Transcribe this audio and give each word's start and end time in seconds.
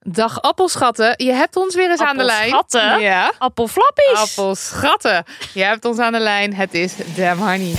Dag 0.00 0.40
appelschatten, 0.42 1.14
je 1.16 1.32
hebt 1.32 1.56
ons 1.56 1.74
weer 1.74 1.90
eens 1.90 2.00
aan 2.00 2.16
de 2.16 2.24
lijn. 2.24 2.52
Appelschatten? 2.52 3.00
Ja. 3.00 3.32
Appelflappies. 3.38 4.14
Appelschatten, 4.38 5.24
je 5.54 5.62
hebt 5.64 5.84
ons 5.84 5.98
aan 5.98 6.12
de 6.12 6.18
lijn. 6.18 6.54
Het 6.54 6.74
is 6.74 6.94
Damn 7.16 7.40
Honey. 7.40 7.74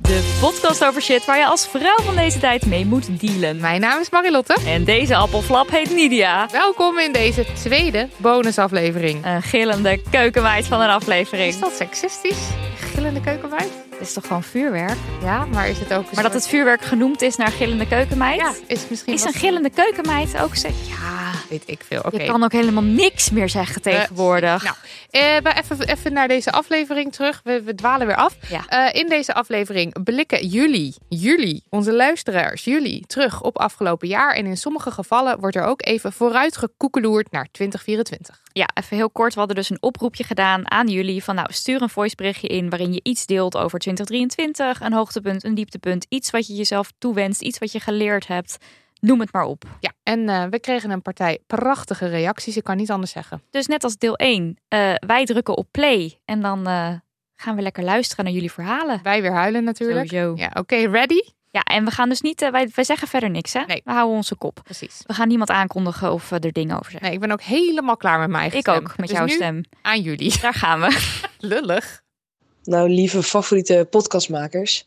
De 0.00 0.38
podcast 0.40 0.84
over 0.84 1.02
shit 1.02 1.24
waar 1.24 1.38
je 1.38 1.46
als 1.46 1.66
vrouw 1.68 1.96
van 1.96 2.16
deze 2.16 2.38
tijd 2.38 2.66
mee 2.66 2.86
moet 2.86 3.20
dealen. 3.20 3.60
Mijn 3.60 3.80
naam 3.80 4.00
is 4.00 4.10
Marilotte. 4.10 4.56
En 4.66 4.84
deze 4.84 5.16
appelflap 5.16 5.70
heet 5.70 5.90
Nidia. 5.94 6.48
Welkom 6.52 6.98
in 6.98 7.12
deze 7.12 7.46
tweede 7.52 8.08
bonusaflevering. 8.16 9.26
Een 9.26 9.42
gillende 9.42 10.02
keukenmeid 10.10 10.66
van 10.66 10.80
een 10.80 10.90
aflevering. 10.90 11.48
Is 11.48 11.60
dat 11.60 11.72
seksistisch? 11.72 12.48
Gillende 12.94 13.20
keukenmeid? 13.20 13.70
Het 14.00 14.08
is 14.08 14.14
toch 14.14 14.26
gewoon 14.26 14.42
vuurwerk? 14.42 14.96
Ja, 15.22 15.44
maar 15.44 15.68
is 15.68 15.78
het 15.78 15.92
ook 15.92 16.12
Maar 16.12 16.22
dat 16.22 16.32
het 16.32 16.46
vuurwerk 16.46 16.82
genoemd 16.82 17.22
is 17.22 17.36
naar 17.36 17.48
gillende 17.48 17.86
keukenmeid? 17.86 18.40
Ja, 18.40 18.52
is 18.66 18.88
misschien 18.88 19.12
Is 19.12 19.24
een 19.24 19.32
gillende 19.32 19.70
keukenmeid 19.70 20.40
ook 20.40 20.56
zeg? 20.56 20.72
Ja, 20.88 21.29
Weet 21.48 21.62
ik 21.66 21.84
veel, 21.84 22.00
oké. 22.00 22.22
je 22.22 22.28
kan 22.28 22.42
ook 22.44 22.52
helemaal 22.52 22.82
niks 22.82 23.30
meer 23.30 23.48
zeggen 23.48 23.82
tegenwoordig. 23.82 24.62
Nou, 24.62 24.76
eh, 25.10 25.36
we 25.42 25.62
even, 25.62 25.88
even 25.88 26.12
naar 26.12 26.28
deze 26.28 26.52
aflevering 26.52 27.12
terug. 27.12 27.40
We, 27.44 27.62
we 27.62 27.74
dwalen 27.74 28.06
weer 28.06 28.16
af. 28.16 28.36
Ja. 28.48 28.66
Eh, 28.66 29.00
in 29.00 29.08
deze 29.08 29.34
aflevering 29.34 30.04
blikken 30.04 30.46
jullie, 30.46 30.94
jullie, 31.08 31.62
onze 31.68 31.92
luisteraars, 31.92 32.64
jullie 32.64 33.06
terug 33.06 33.42
op 33.42 33.58
afgelopen 33.58 34.08
jaar. 34.08 34.34
En 34.34 34.46
in 34.46 34.56
sommige 34.56 34.90
gevallen 34.90 35.40
wordt 35.40 35.56
er 35.56 35.64
ook 35.64 35.86
even 35.86 36.12
vooruit 36.12 36.56
gekoekeloerd 36.56 37.30
naar 37.30 37.48
2024. 37.52 38.40
Ja, 38.52 38.68
even 38.74 38.96
heel 38.96 39.10
kort. 39.10 39.32
We 39.32 39.38
hadden 39.38 39.56
dus 39.56 39.70
een 39.70 39.82
oproepje 39.82 40.24
gedaan 40.24 40.70
aan 40.70 40.88
jullie. 40.88 41.24
Van 41.24 41.34
nou, 41.34 41.52
stuur 41.52 41.82
een 41.82 41.88
voiceberichtje 41.88 42.48
in 42.48 42.70
waarin 42.70 42.92
je 42.92 43.00
iets 43.02 43.26
deelt 43.26 43.56
over 43.56 43.78
2023. 43.78 44.80
Een 44.80 44.92
hoogtepunt, 44.92 45.44
een 45.44 45.54
dieptepunt. 45.54 46.06
Iets 46.08 46.30
wat 46.30 46.46
je 46.46 46.54
jezelf 46.54 46.92
toewenst. 46.98 47.40
Iets 47.40 47.58
wat 47.58 47.72
je 47.72 47.80
geleerd 47.80 48.26
hebt. 48.26 48.58
Noem 49.00 49.20
het 49.20 49.32
maar 49.32 49.44
op. 49.44 49.64
Ja, 49.80 49.92
en 50.02 50.28
eh, 50.28 50.44
we 50.50 50.60
kregen 50.60 50.90
een 50.90 51.02
partij 51.02 51.38
prachtige 51.46 52.06
reacties. 52.08 52.56
Ik 52.56 52.64
kan 52.64 52.76
niet 52.76 52.90
anders 52.90 53.12
zeggen. 53.12 53.42
Dus 53.50 53.66
net 53.66 53.84
als 53.84 53.96
deel 53.96 54.16
1. 54.16 54.56
eh, 54.68 54.94
wij 55.06 55.24
drukken 55.24 55.56
op 55.56 55.66
play. 55.70 56.20
En 56.24 56.40
dan 56.40 56.66
eh, 56.66 56.92
gaan 57.36 57.56
we 57.56 57.62
lekker 57.62 57.82
luisteren 57.84 58.24
naar 58.24 58.34
jullie 58.34 58.52
verhalen. 58.52 59.00
Wij 59.02 59.22
weer 59.22 59.32
huilen 59.32 59.64
natuurlijk. 59.64 60.08
Sowieso. 60.10 60.34
Ja, 60.36 60.50
oké, 60.54 60.76
ready? 60.76 61.20
Ja, 61.50 61.60
en 61.60 61.84
we 61.84 61.90
gaan 61.90 62.08
dus 62.08 62.20
niet... 62.20 62.40
wij, 62.50 62.70
wij 62.74 62.84
zeggen 62.84 63.08
verder 63.08 63.30
niks, 63.30 63.52
hè? 63.52 63.60
Nee. 63.66 63.80
We 63.84 63.90
houden 63.92 64.16
onze 64.16 64.34
kop. 64.36 64.60
Precies. 64.64 65.02
We 65.06 65.14
gaan 65.14 65.28
niemand 65.28 65.50
aankondigen 65.50 66.12
of 66.12 66.30
er 66.30 66.52
dingen 66.52 66.74
over 66.78 66.90
zeggen. 66.90 67.02
Nee, 67.02 67.12
ik 67.12 67.20
ben 67.20 67.30
ook 67.32 67.42
helemaal 67.42 67.96
klaar 67.96 68.18
met 68.18 68.28
mijn 68.28 68.40
eigen 68.40 68.58
Ik 68.58 68.64
stem. 68.68 68.76
ook, 68.76 68.96
met 68.96 69.08
Dus 69.08 69.16
jouw 69.16 69.26
nu 69.26 69.32
stem. 69.32 69.60
Aan 69.82 70.00
jullie. 70.00 70.38
Daar 70.42 70.54
gaan 70.54 70.80
we. 70.80 71.18
Lullig. 71.38 72.02
Nou, 72.62 72.88
lieve 72.88 73.22
favoriete 73.22 73.86
podcastmakers. 73.90 74.84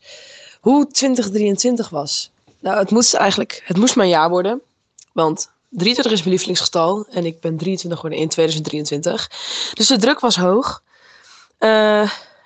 Hoe 0.60 0.86
2023 0.86 1.88
was. 1.88 2.32
Nou, 2.64 2.78
het 2.78 2.90
moest 2.90 3.14
eigenlijk, 3.14 3.62
het 3.64 3.76
moest 3.76 3.96
mijn 3.96 4.08
jaar 4.08 4.28
worden. 4.28 4.62
Want 5.12 5.50
23 5.70 6.12
is 6.12 6.18
mijn 6.18 6.30
lievelingsgetal. 6.30 7.06
En 7.10 7.24
ik 7.24 7.40
ben 7.40 7.56
23 7.56 8.00
geworden 8.00 8.22
in 8.22 8.28
2023. 8.28 9.30
Dus 9.74 9.86
de 9.86 9.98
druk 9.98 10.20
was 10.20 10.36
hoog. 10.36 10.82
Eh, 11.58 12.00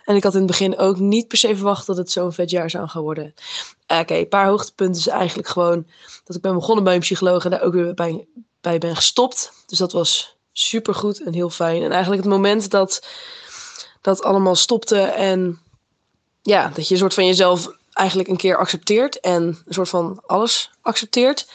en 0.04 0.16
ik 0.16 0.22
had 0.22 0.32
in 0.32 0.38
het 0.38 0.48
begin 0.48 0.78
ook 0.78 0.98
niet 0.98 1.28
per 1.28 1.38
se 1.38 1.56
verwacht 1.56 1.86
dat 1.86 1.96
het 1.96 2.10
zo'n 2.10 2.32
vet 2.32 2.50
jaar 2.50 2.70
zou 2.70 2.88
gaan 2.88 3.02
worden. 3.02 3.34
Eh, 3.86 3.98
Oké, 3.98 4.14
een 4.14 4.28
paar 4.28 4.46
hoogtepunten 4.46 5.00
is 5.00 5.06
eigenlijk 5.06 5.48
gewoon 5.48 5.86
dat 6.24 6.36
ik 6.36 6.42
ben 6.42 6.54
begonnen 6.54 6.84
bij 6.84 6.94
een 6.94 7.00
psycholoog 7.00 7.44
en 7.44 7.50
daar 7.50 7.62
ook 7.62 7.72
weer 7.72 7.94
bij, 7.94 8.26
bij 8.60 8.78
ben 8.78 8.96
gestopt. 8.96 9.52
Dus 9.66 9.78
dat 9.78 9.92
was 9.92 10.36
super 10.52 10.94
goed 10.94 11.22
en 11.22 11.34
heel 11.34 11.50
fijn. 11.50 11.82
En 11.82 11.90
eigenlijk 11.90 12.22
het 12.22 12.32
moment 12.32 12.70
dat 12.70 13.06
dat 14.00 14.22
allemaal 14.22 14.56
stopte 14.56 15.00
en 15.00 15.60
ja, 16.42 16.68
dat 16.74 16.88
je 16.88 16.94
een 16.94 17.00
soort 17.00 17.14
van 17.14 17.26
jezelf 17.26 17.76
eigenlijk 17.98 18.28
een 18.28 18.36
keer 18.36 18.56
accepteert 18.56 19.20
en 19.20 19.42
een 19.42 19.74
soort 19.74 19.88
van 19.88 20.22
alles 20.26 20.70
accepteert, 20.80 21.48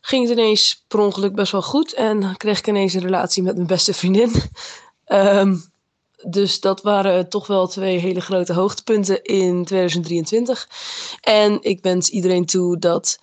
ging 0.00 0.28
het 0.28 0.38
ineens 0.38 0.84
per 0.88 0.98
ongeluk 0.98 1.34
best 1.34 1.52
wel 1.52 1.62
goed 1.62 1.92
en 1.92 2.36
kreeg 2.36 2.58
ik 2.58 2.66
ineens 2.66 2.94
een 2.94 3.00
relatie 3.00 3.42
met 3.42 3.54
mijn 3.54 3.66
beste 3.66 3.94
vriendin. 3.94 4.32
Ehm, 5.04 5.56
dus 6.28 6.60
dat 6.60 6.82
waren 6.82 7.28
toch 7.28 7.46
wel 7.46 7.66
twee 7.66 7.98
hele 7.98 8.20
grote 8.20 8.52
hoogtepunten 8.52 9.22
in 9.22 9.64
2023. 9.64 10.68
En 11.20 11.58
ik 11.62 11.82
wens 11.82 12.08
iedereen 12.08 12.46
toe 12.46 12.78
dat 12.78 13.18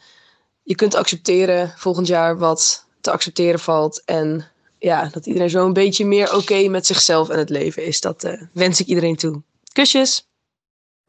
je 0.63 0.75
kunt 0.75 0.95
accepteren 0.95 1.73
volgend 1.78 2.07
jaar 2.07 2.38
wat 2.38 2.85
te 3.01 3.11
accepteren 3.11 3.59
valt. 3.59 4.01
En 4.05 4.51
ja, 4.79 5.09
dat 5.11 5.25
iedereen 5.25 5.49
zo 5.49 5.66
een 5.66 5.73
beetje 5.73 6.05
meer 6.05 6.35
oké 6.35 6.67
met 6.67 6.85
zichzelf 6.85 7.29
en 7.29 7.38
het 7.38 7.49
leven 7.49 7.85
is. 7.85 8.01
Dat 8.01 8.23
eh, 8.23 8.41
wens 8.53 8.79
ik 8.79 8.88
iedereen 8.88 9.16
toe. 9.16 9.41
Kusjes! 9.73 10.28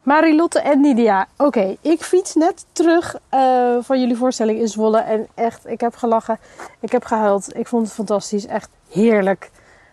Marilotte 0.08 0.60
en 0.60 0.80
Nidia. 0.80 1.26
Oké, 1.36 1.76
ik 1.80 2.02
fiets 2.02 2.34
net 2.34 2.66
terug 2.72 3.16
eh, 3.28 3.76
van 3.80 4.00
jullie 4.00 4.16
voorstelling 4.16 4.60
in 4.60 4.69
Zwolle. 4.69 4.98
En 4.98 5.26
echt, 5.34 5.66
ik 5.66 5.80
heb 5.80 5.94
gelachen. 5.94 6.38
Ik 6.80 6.92
heb 6.92 7.04
gehuild. 7.04 7.56
Ik 7.56 7.66
vond 7.66 7.86
het 7.86 7.94
fantastisch. 7.94 8.46
Echt 8.46 8.70
heerlijk. 8.91 9.50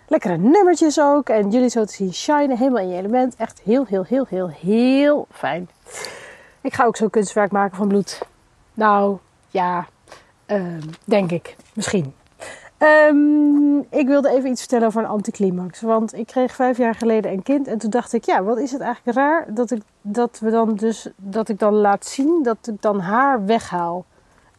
Lekkere 0.08 0.38
nummertjes 0.38 1.00
ook. 1.00 1.30
En 1.30 1.50
jullie 1.50 1.70
zo 1.70 1.86
te 1.86 1.94
zien 1.94 2.14
shinen. 2.14 2.58
Helemaal 2.58 2.82
in 2.82 2.90
je 2.90 2.98
element. 2.98 3.36
Echt 3.36 3.62
heel, 3.64 3.86
heel, 3.86 4.04
heel, 4.04 4.26
heel, 4.30 4.50
heel 4.50 5.28
fijn. 5.32 5.70
Ik 6.62 6.74
ga 6.74 6.86
ook 6.86 6.98
zo'n 6.98 7.10
kunstwerk 7.10 7.52
maken 7.52 7.78
van 7.78 7.88
bloed. 7.88 8.22
Nou, 8.74 9.18
ja. 9.50 9.86
ehm, 10.46 10.82
denk 11.04 11.32
ik. 11.32 11.56
Misschien. 11.74 12.14
Ehm, 12.86 13.78
ik 13.90 14.08
wilde 14.08 14.30
even 14.30 14.50
iets 14.50 14.60
vertellen 14.60 14.88
over 14.88 15.02
een 15.02 15.10
anticlimax. 15.10 15.82
Want 15.82 16.14
ik 16.14 16.28
kreeg 16.28 16.56
vijf 16.56 16.78
jaar 16.78 16.96
geleden 16.96 17.32
een 17.32 17.44
kind. 17.44 17.68
En 17.68 17.78
toen 17.78 17.90
dacht 17.90 18.14
ik, 18.14 18.24
ja, 18.24 18.44
wat 18.44 18.58
is 18.58 18.72
het 18.72 18.82
eigenlijk 18.82 19.18
raar 19.18 19.54
dat 19.54 19.72
ik, 19.72 19.82
dat 20.02 20.40
we 20.40 20.50
dan 20.50 20.76
dus, 20.76 21.10
dat 21.16 21.50
ik 21.50 21.60
dan 21.60 21.74
laat 21.74 22.06
zien 22.06 22.44
dat 22.44 22.58
ik 22.62 22.82
dan 22.82 23.00
haar 23.00 23.46
weghaal. 23.46 24.06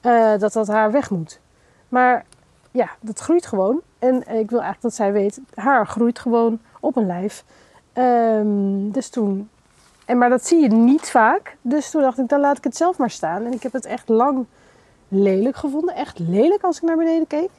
Eh, 0.01 0.39
dat 0.39 0.53
dat 0.53 0.67
haar 0.67 0.91
weg 0.91 1.11
moet. 1.11 1.41
Maar 1.89 2.25
ja, 2.71 2.89
dat 3.01 3.19
groeit 3.19 3.47
gewoon. 3.47 3.81
En 3.99 4.17
ik 4.17 4.51
wil 4.51 4.61
eigenlijk 4.61 4.83
dat 4.83 4.95
zij 4.95 5.13
weet, 5.13 5.41
haar 5.55 5.87
groeit 5.87 6.19
gewoon 6.19 6.59
op 6.81 6.97
een 6.97 7.07
lijf. 7.07 7.45
Ehm, 7.93 8.91
dus 8.91 9.09
toen. 9.09 9.49
En, 10.05 10.19
maar 10.19 10.29
dat 10.29 10.47
zie 10.47 10.61
je 10.61 10.69
niet 10.69 11.11
vaak. 11.11 11.57
Dus 11.63 11.91
toen 11.91 12.03
dacht 12.03 12.19
ik, 12.19 12.29
dan 12.29 12.41
laat 12.41 12.57
ik 12.57 12.65
het 12.65 12.77
zelf 12.77 12.99
maar 12.99 13.11
staan. 13.11 13.45
En 13.45 13.53
ik 13.53 13.63
heb 13.63 13.73
het 13.73 13.87
echt 13.87 14.09
lang 14.09 14.47
lelijk 15.09 15.57
gevonden. 15.57 15.95
Echt 15.95 16.19
lelijk 16.19 16.63
als 16.63 16.77
ik 16.77 16.83
naar 16.83 16.97
beneden 16.97 17.27
keek. 17.27 17.51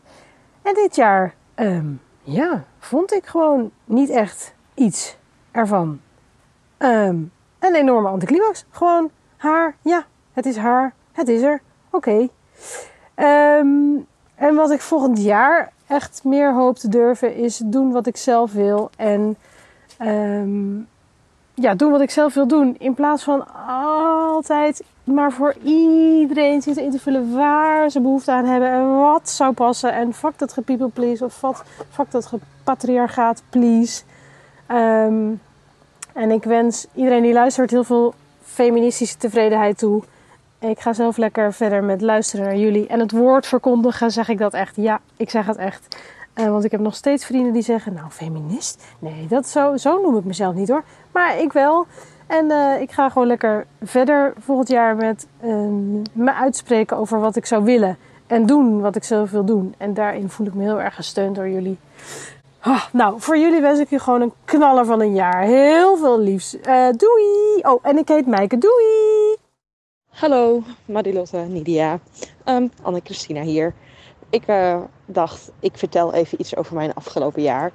En 0.67 0.73
dit 0.73 0.95
jaar, 0.95 1.35
ehm, 1.55 1.87
ja, 2.23 2.63
vond 2.79 3.13
ik 3.13 3.25
gewoon 3.25 3.71
niet 3.85 4.09
echt 4.09 4.53
iets 4.73 5.17
ervan. 5.51 5.99
Ehm, 6.77 7.15
een 7.59 7.75
enorme 7.75 8.07
anticlimax. 8.07 8.65
Gewoon 8.69 9.09
haar, 9.37 9.75
ja, 9.81 10.05
het 10.33 10.45
is 10.45 10.57
haar, 10.57 10.93
het 11.11 11.27
is 11.27 11.41
er, 11.41 11.61
oké. 11.89 12.27
Ehm, 13.15 13.95
en 14.35 14.55
wat 14.55 14.71
ik 14.71 14.81
volgend 14.81 15.21
jaar 15.23 15.71
echt 15.87 16.23
meer 16.23 16.53
hoop 16.53 16.77
te 16.77 16.89
durven 16.89 17.35
is 17.35 17.61
doen 17.65 17.91
wat 17.91 18.07
ik 18.07 18.17
zelf 18.17 18.51
wil. 18.51 18.89
En 18.97 19.37
ja, 21.53 21.75
doen 21.75 21.91
wat 21.91 22.01
ik 22.01 22.09
zelf 22.09 22.33
wil 22.33 22.47
doen. 22.47 22.75
In 22.77 22.93
plaats 22.93 23.23
van 23.23 23.47
altijd 24.37 24.83
maar 25.03 25.31
voor 25.31 25.55
iedereen 25.63 26.61
zitten 26.61 26.83
in 26.83 26.91
te 26.91 26.99
vullen 26.99 27.33
waar 27.33 27.89
ze 27.89 28.01
behoefte 28.01 28.31
aan 28.31 28.45
hebben 28.45 28.69
en 28.69 28.97
wat 28.97 29.29
zou 29.29 29.53
passen. 29.53 29.93
En 29.93 30.13
fuck 30.13 30.37
dat 30.37 30.53
gepiepel 30.53 30.91
please 30.93 31.25
of 31.25 31.33
fuck, 31.33 31.63
fuck 31.89 32.11
dat 32.11 32.25
gepatriarchaat 32.25 33.43
please. 33.49 34.03
Ehm, 34.67 35.31
en 36.13 36.31
ik 36.31 36.43
wens 36.43 36.87
iedereen 36.93 37.21
die 37.21 37.33
luistert 37.33 37.71
heel 37.71 37.83
veel 37.83 38.13
feministische 38.43 39.17
tevredenheid 39.17 39.77
toe. 39.77 40.03
Ik 40.59 40.79
ga 40.79 40.93
zelf 40.93 41.17
lekker 41.17 41.53
verder 41.53 41.83
met 41.83 42.01
luisteren 42.01 42.45
naar 42.45 42.57
jullie. 42.57 42.87
En 42.87 42.99
het 42.99 43.11
woord 43.11 43.47
verkondigen 43.47 44.11
zeg 44.11 44.29
ik 44.29 44.37
dat 44.37 44.53
echt. 44.53 44.75
Ja, 44.75 44.99
ik 45.17 45.29
zeg 45.29 45.45
het 45.45 45.57
echt. 45.57 45.97
Eh, 46.33 46.49
want 46.49 46.63
ik 46.63 46.71
heb 46.71 46.79
nog 46.79 46.95
steeds 46.95 47.25
vrienden 47.25 47.53
die 47.53 47.61
zeggen, 47.61 47.93
nou 47.93 48.09
feminist? 48.09 48.85
Nee, 48.99 49.27
dat 49.27 49.47
zo, 49.47 49.77
zo 49.77 50.01
noem 50.01 50.17
ik 50.17 50.23
mezelf 50.23 50.55
niet 50.55 50.69
hoor. 50.69 50.83
Maar 51.11 51.39
ik 51.39 51.53
wel. 51.53 51.87
En 52.27 52.51
eh, 52.51 52.81
ik 52.81 52.91
ga 52.91 53.09
gewoon 53.09 53.27
lekker 53.27 53.65
verder 53.81 54.33
volgend 54.39 54.67
jaar 54.69 54.95
met 54.95 55.27
ehm, 55.41 56.01
me 56.11 56.33
uitspreken 56.33 56.97
over 56.97 57.19
wat 57.19 57.35
ik 57.35 57.45
zou 57.45 57.63
willen. 57.63 57.97
En 58.27 58.45
doen 58.45 58.81
wat 58.81 58.95
ik 58.95 59.03
zelf 59.03 59.31
wil 59.31 59.45
doen. 59.45 59.75
En 59.77 59.93
daarin 59.93 60.29
voel 60.29 60.47
ik 60.47 60.53
me 60.53 60.63
heel 60.63 60.81
erg 60.81 60.95
gesteund 60.95 61.35
door 61.35 61.49
jullie. 61.49 61.77
Ah, 62.59 62.83
nou, 62.91 63.21
voor 63.21 63.37
jullie 63.37 63.61
wens 63.61 63.79
ik 63.79 63.89
je 63.89 63.99
gewoon 63.99 64.21
een 64.21 64.33
knaller 64.45 64.85
van 64.85 65.01
een 65.01 65.13
jaar. 65.13 65.41
Heel 65.41 65.97
veel 65.97 66.19
liefs. 66.19 66.55
Uh, 66.55 66.89
doei! 66.89 67.61
Oh, 67.61 67.79
en 67.81 67.97
ik 67.97 68.07
heet 68.07 68.25
Mijke. 68.25 68.57
Doei! 68.57 69.35
Hallo, 70.09 70.63
Marilotte, 70.85 71.37
Nidia. 71.37 71.99
Um, 72.45 72.71
Anne-Christina 72.81 73.41
hier. 73.41 73.73
Ik 74.29 74.47
uh, 74.47 74.77
dacht, 75.05 75.51
ik 75.59 75.77
vertel 75.77 76.13
even 76.13 76.41
iets 76.41 76.55
over 76.55 76.75
mijn 76.75 76.93
afgelopen 76.93 77.41
jaar. 77.41 77.71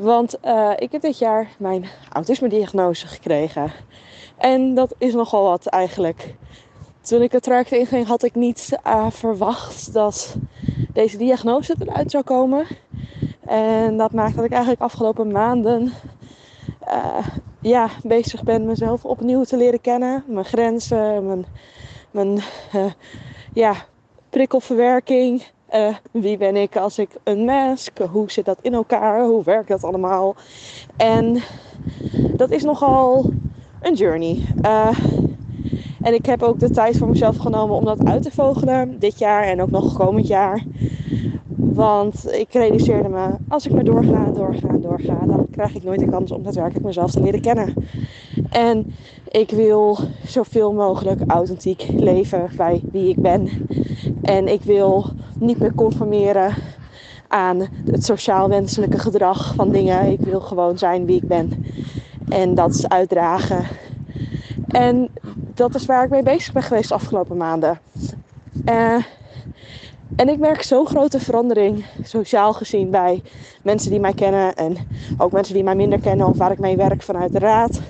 Want 0.00 0.36
uh, 0.44 0.72
ik 0.76 0.92
heb 0.92 1.02
dit 1.02 1.18
jaar 1.18 1.48
mijn 1.58 1.86
autisme-diagnose 2.12 3.06
gekregen. 3.06 3.72
En 4.36 4.74
dat 4.74 4.94
is 4.98 5.14
nogal 5.14 5.44
wat 5.44 5.66
eigenlijk. 5.66 6.34
Toen 7.00 7.22
ik 7.22 7.32
het 7.32 7.42
traject 7.42 7.72
inging, 7.72 8.06
had 8.06 8.22
ik 8.22 8.34
niet 8.34 8.78
uh, 8.86 9.10
verwacht 9.10 9.92
dat 9.92 10.36
deze 10.92 11.16
diagnose 11.16 11.76
eruit 11.78 12.10
zou 12.10 12.24
komen. 12.24 12.66
En 13.46 13.96
dat 13.96 14.12
maakt 14.12 14.36
dat 14.36 14.44
ik 14.44 14.50
eigenlijk 14.50 14.82
afgelopen 14.82 15.30
maanden 15.30 15.92
uh, 16.88 17.26
ja, 17.60 17.88
bezig 18.02 18.42
ben 18.42 18.66
mezelf 18.66 19.04
opnieuw 19.04 19.44
te 19.44 19.56
leren 19.56 19.80
kennen. 19.80 20.24
Mijn 20.26 20.44
grenzen, 20.44 21.26
mijn, 21.26 21.44
mijn 22.10 22.40
ja, 23.52 23.74
prikkelverwerking. 24.30 25.42
Uh, 25.74 25.94
wie 26.10 26.36
ben 26.36 26.56
ik 26.56 26.76
als 26.76 26.98
ik 26.98 27.08
een 27.24 27.44
mask? 27.44 27.98
Hoe 27.98 28.30
zit 28.30 28.44
dat 28.44 28.58
in 28.60 28.74
elkaar? 28.74 29.24
Hoe 29.24 29.44
werkt 29.44 29.68
dat 29.68 29.84
allemaal? 29.84 30.34
En 30.96 31.42
dat 32.32 32.50
is 32.50 32.62
nogal 32.62 33.30
een 33.80 33.94
journey. 33.94 34.44
Uh, 34.62 34.98
en 36.00 36.14
ik 36.14 36.26
heb 36.26 36.42
ook 36.42 36.58
de 36.58 36.70
tijd 36.70 36.96
voor 36.96 37.08
mezelf 37.08 37.36
genomen 37.36 37.76
om 37.76 37.84
dat 37.84 38.04
uit 38.04 38.22
te 38.22 38.30
vogelen. 38.30 38.98
Dit 38.98 39.18
jaar 39.18 39.42
en 39.42 39.62
ook 39.62 39.70
nog 39.70 39.96
komend 39.96 40.26
jaar. 40.26 40.64
Want 41.56 42.32
ik 42.32 42.52
realiseerde 42.52 43.08
me, 43.08 43.28
als 43.48 43.66
ik 43.66 43.72
maar 43.72 43.84
doorga, 43.84 44.24
doorga, 44.24 44.68
doorga, 44.76 45.18
dan 45.26 45.46
krijg 45.50 45.74
ik 45.74 45.82
nooit 45.82 46.00
de 46.00 46.08
kans 46.08 46.30
om 46.30 46.42
daadwerkelijk 46.42 46.84
mezelf 46.84 47.10
te 47.10 47.20
leren 47.20 47.40
kennen. 47.40 47.74
En 48.50 48.94
ik 49.28 49.50
wil 49.50 49.98
zoveel 50.24 50.72
mogelijk 50.72 51.20
authentiek 51.26 51.86
leven 51.96 52.50
bij 52.56 52.80
wie 52.92 53.08
ik 53.08 53.16
ben. 53.16 53.48
En 54.22 54.48
ik 54.48 54.62
wil 54.62 55.06
niet 55.40 55.58
meer 55.58 55.74
conformeren 55.74 56.54
aan 57.28 57.66
het 57.90 58.04
sociaal 58.04 58.48
wenselijke 58.48 58.98
gedrag 58.98 59.54
van 59.54 59.70
dingen. 59.70 60.12
Ik 60.12 60.20
wil 60.20 60.40
gewoon 60.40 60.78
zijn 60.78 61.06
wie 61.06 61.16
ik 61.16 61.28
ben. 61.28 61.66
En 62.28 62.54
dat 62.54 62.74
is 62.74 62.88
uitdragen. 62.88 63.66
En 64.68 65.08
dat 65.54 65.74
is 65.74 65.86
waar 65.86 66.04
ik 66.04 66.10
mee 66.10 66.22
bezig 66.22 66.52
ben 66.52 66.62
geweest 66.62 66.88
de 66.88 66.94
afgelopen 66.94 67.36
maanden. 67.36 67.80
Uh, 68.64 69.04
en 70.16 70.28
ik 70.28 70.38
merk 70.38 70.62
zo'n 70.62 70.86
grote 70.86 71.20
verandering, 71.20 71.84
sociaal 72.02 72.52
gezien, 72.52 72.90
bij 72.90 73.22
mensen 73.62 73.90
die 73.90 74.00
mij 74.00 74.12
kennen 74.12 74.54
en 74.54 74.76
ook 75.18 75.32
mensen 75.32 75.54
die 75.54 75.64
mij 75.64 75.74
minder 75.74 76.00
kennen 76.00 76.26
of 76.26 76.36
waar 76.36 76.52
ik 76.52 76.58
mee 76.58 76.76
werk 76.76 77.02
vanuit 77.02 77.32
de 77.32 77.38
raad. 77.38 77.80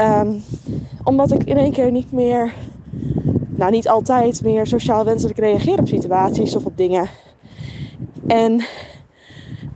Um, 0.00 0.42
omdat 1.04 1.32
ik 1.32 1.44
in 1.44 1.56
één 1.56 1.72
keer 1.72 1.90
niet 1.90 2.12
meer, 2.12 2.54
nou 3.62 3.74
niet 3.74 3.88
altijd 3.88 4.42
meer 4.42 4.66
sociaal 4.66 5.04
wenselijk 5.04 5.38
reageer 5.38 5.78
op 5.78 5.88
situaties 5.88 6.56
of 6.56 6.64
op 6.64 6.76
dingen. 6.76 7.08
En 8.26 8.64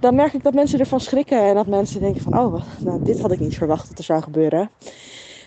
dan 0.00 0.14
merk 0.14 0.32
ik 0.32 0.42
dat 0.42 0.54
mensen 0.54 0.78
ervan 0.78 1.00
schrikken 1.00 1.40
en 1.40 1.54
dat 1.54 1.66
mensen 1.66 2.00
denken 2.00 2.22
van, 2.22 2.38
oh, 2.38 2.62
nou, 2.78 3.02
dit 3.02 3.20
had 3.20 3.32
ik 3.32 3.40
niet 3.40 3.56
verwacht 3.56 3.88
dat 3.88 3.98
er 3.98 4.04
zou 4.04 4.22
gebeuren. 4.22 4.70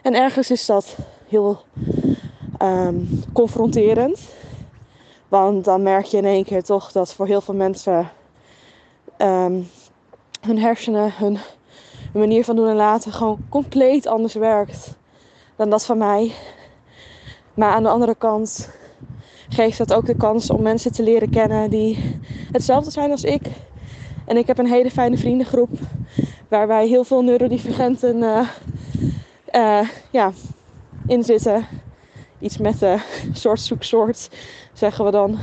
En 0.02 0.14
ergens 0.14 0.52
is 0.52 0.66
dat 0.66 0.96
heel 1.28 1.60
um, 2.62 3.10
confronterend. 3.34 4.20
Want 5.28 5.66
dan 5.66 5.84
merk 5.84 6.06
je 6.06 6.18
in 6.18 6.26
één 6.26 6.44
keer 6.44 6.64
toch 6.64 6.92
dat 6.92 7.14
voor 7.14 7.28
heel 7.28 7.42
veel 7.42 7.56
mensen 7.56 8.10
um, 9.18 9.68
hun 10.42 10.60
hersenen, 10.60 11.14
hun, 11.14 11.38
manier 12.14 12.44
van 12.44 12.56
doen 12.56 12.68
en 12.68 12.76
laten 12.76 13.12
gewoon 13.12 13.40
compleet 13.50 14.08
anders 14.08 14.34
werkt 14.34 14.96
dan 15.56 15.70
dat 15.70 15.86
van 15.86 15.98
mij. 15.98 16.34
Maar 17.60 17.74
aan 17.74 17.84
de 17.84 17.90
andere 17.90 18.16
kant 18.16 18.70
geeft 19.50 19.78
dat 19.78 19.94
ook 19.94 20.06
de 20.06 20.16
kans 20.16 20.50
om 20.50 20.62
mensen 20.62 20.92
te 20.92 21.04
leren 21.04 21.30
kennen 21.30 21.70
die 21.70 22.20
hetzelfde 22.52 22.92
zijn 22.92 23.12
als 23.12 23.24
ik. 23.24 23.42
En 24.26 24.38
ik 24.38 24.48
heb 24.48 24.58
een 24.58 24.68
hele 24.68 24.92
fijne 24.92 25.18
vriendengroep 25.18 25.70
waar 26.48 26.68
wij 26.68 26.88
heel 26.88 27.04
veel 27.04 27.24
neurodivergenten 27.24 28.18
uh, 29.52 29.90
ja, 30.12 30.32
in 31.08 31.24
zitten. 31.24 31.68
Iets 32.40 32.58
met 32.58 32.80
de 32.80 33.00
soort 33.34 33.62
zoek 33.62 33.84
soort 33.84 34.30
zeggen 34.74 35.06
we 35.06 35.12
dan. 35.12 35.40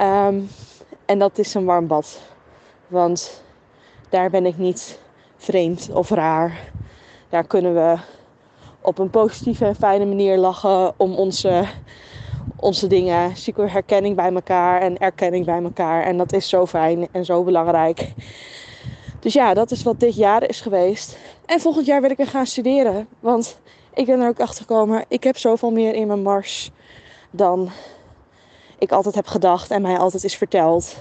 Um, 0.00 0.48
en 1.04 1.18
dat 1.18 1.38
is 1.38 1.54
een 1.54 1.64
warm 1.64 1.86
bad. 1.86 2.20
Want 2.86 3.42
daar 4.08 4.30
ben 4.30 4.46
ik 4.46 4.58
niet 4.58 4.98
vreemd 5.36 5.88
of 5.92 6.10
raar. 6.10 6.70
Daar 7.28 7.46
kunnen 7.46 7.74
we 7.74 7.96
op 8.86 8.98
een 8.98 9.10
positieve 9.10 9.64
en 9.64 9.74
fijne 9.74 10.04
manier 10.04 10.38
lachen 10.38 10.92
om 10.96 11.14
onze, 11.14 11.64
onze 12.56 12.86
dingen. 12.86 13.36
Zoeken 13.36 13.70
herkenning 13.70 14.16
bij 14.16 14.32
elkaar 14.32 14.80
en 14.80 14.98
erkenning 14.98 15.44
bij 15.44 15.62
elkaar. 15.62 16.02
En 16.02 16.18
dat 16.18 16.32
is 16.32 16.48
zo 16.48 16.66
fijn 16.66 17.08
en 17.12 17.24
zo 17.24 17.44
belangrijk. 17.44 18.12
Dus 19.20 19.32
ja, 19.32 19.54
dat 19.54 19.70
is 19.70 19.82
wat 19.82 20.00
dit 20.00 20.16
jaar 20.16 20.48
is 20.48 20.60
geweest. 20.60 21.18
En 21.46 21.60
volgend 21.60 21.86
jaar 21.86 22.00
wil 22.00 22.10
ik 22.10 22.16
weer 22.16 22.26
gaan 22.26 22.46
studeren. 22.46 23.08
Want 23.20 23.58
ik 23.94 24.06
ben 24.06 24.20
er 24.20 24.28
ook 24.28 24.40
achter 24.40 24.64
gekomen. 24.64 25.04
Ik 25.08 25.24
heb 25.24 25.36
zoveel 25.36 25.70
meer 25.70 25.94
in 25.94 26.06
mijn 26.06 26.22
mars 26.22 26.70
dan 27.30 27.70
ik 28.78 28.92
altijd 28.92 29.14
heb 29.14 29.26
gedacht 29.26 29.70
en 29.70 29.82
mij 29.82 29.98
altijd 29.98 30.24
is 30.24 30.36
verteld. 30.36 30.96